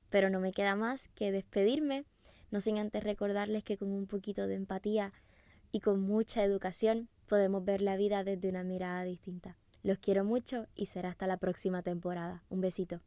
pero 0.10 0.30
no 0.30 0.40
me 0.40 0.54
queda 0.54 0.76
más 0.76 1.08
que 1.10 1.32
despedirme, 1.32 2.06
no 2.52 2.62
sin 2.62 2.78
antes 2.78 3.04
recordarles 3.04 3.64
que 3.64 3.78
con 3.78 3.92
un 3.92 4.08
poquito 4.08 4.48
de 4.48 4.56
empatía 4.56 5.14
y 5.72 5.82
con 5.82 6.02
mucha 6.02 6.44
educación 6.44 7.10
podemos 7.28 7.64
ver 7.64 7.82
la 7.82 7.96
vida 7.96 8.24
desde 8.24 8.50
una 8.50 8.64
mirada 8.64 9.04
distinta. 9.04 9.58
Los 9.84 10.00
quiero 10.00 10.26
mucho 10.26 10.68
y 10.76 10.88
será 10.88 11.10
hasta 11.10 11.28
la 11.28 11.38
próxima 11.38 11.84
temporada. 11.84 12.44
Un 12.50 12.62
besito. 12.62 13.02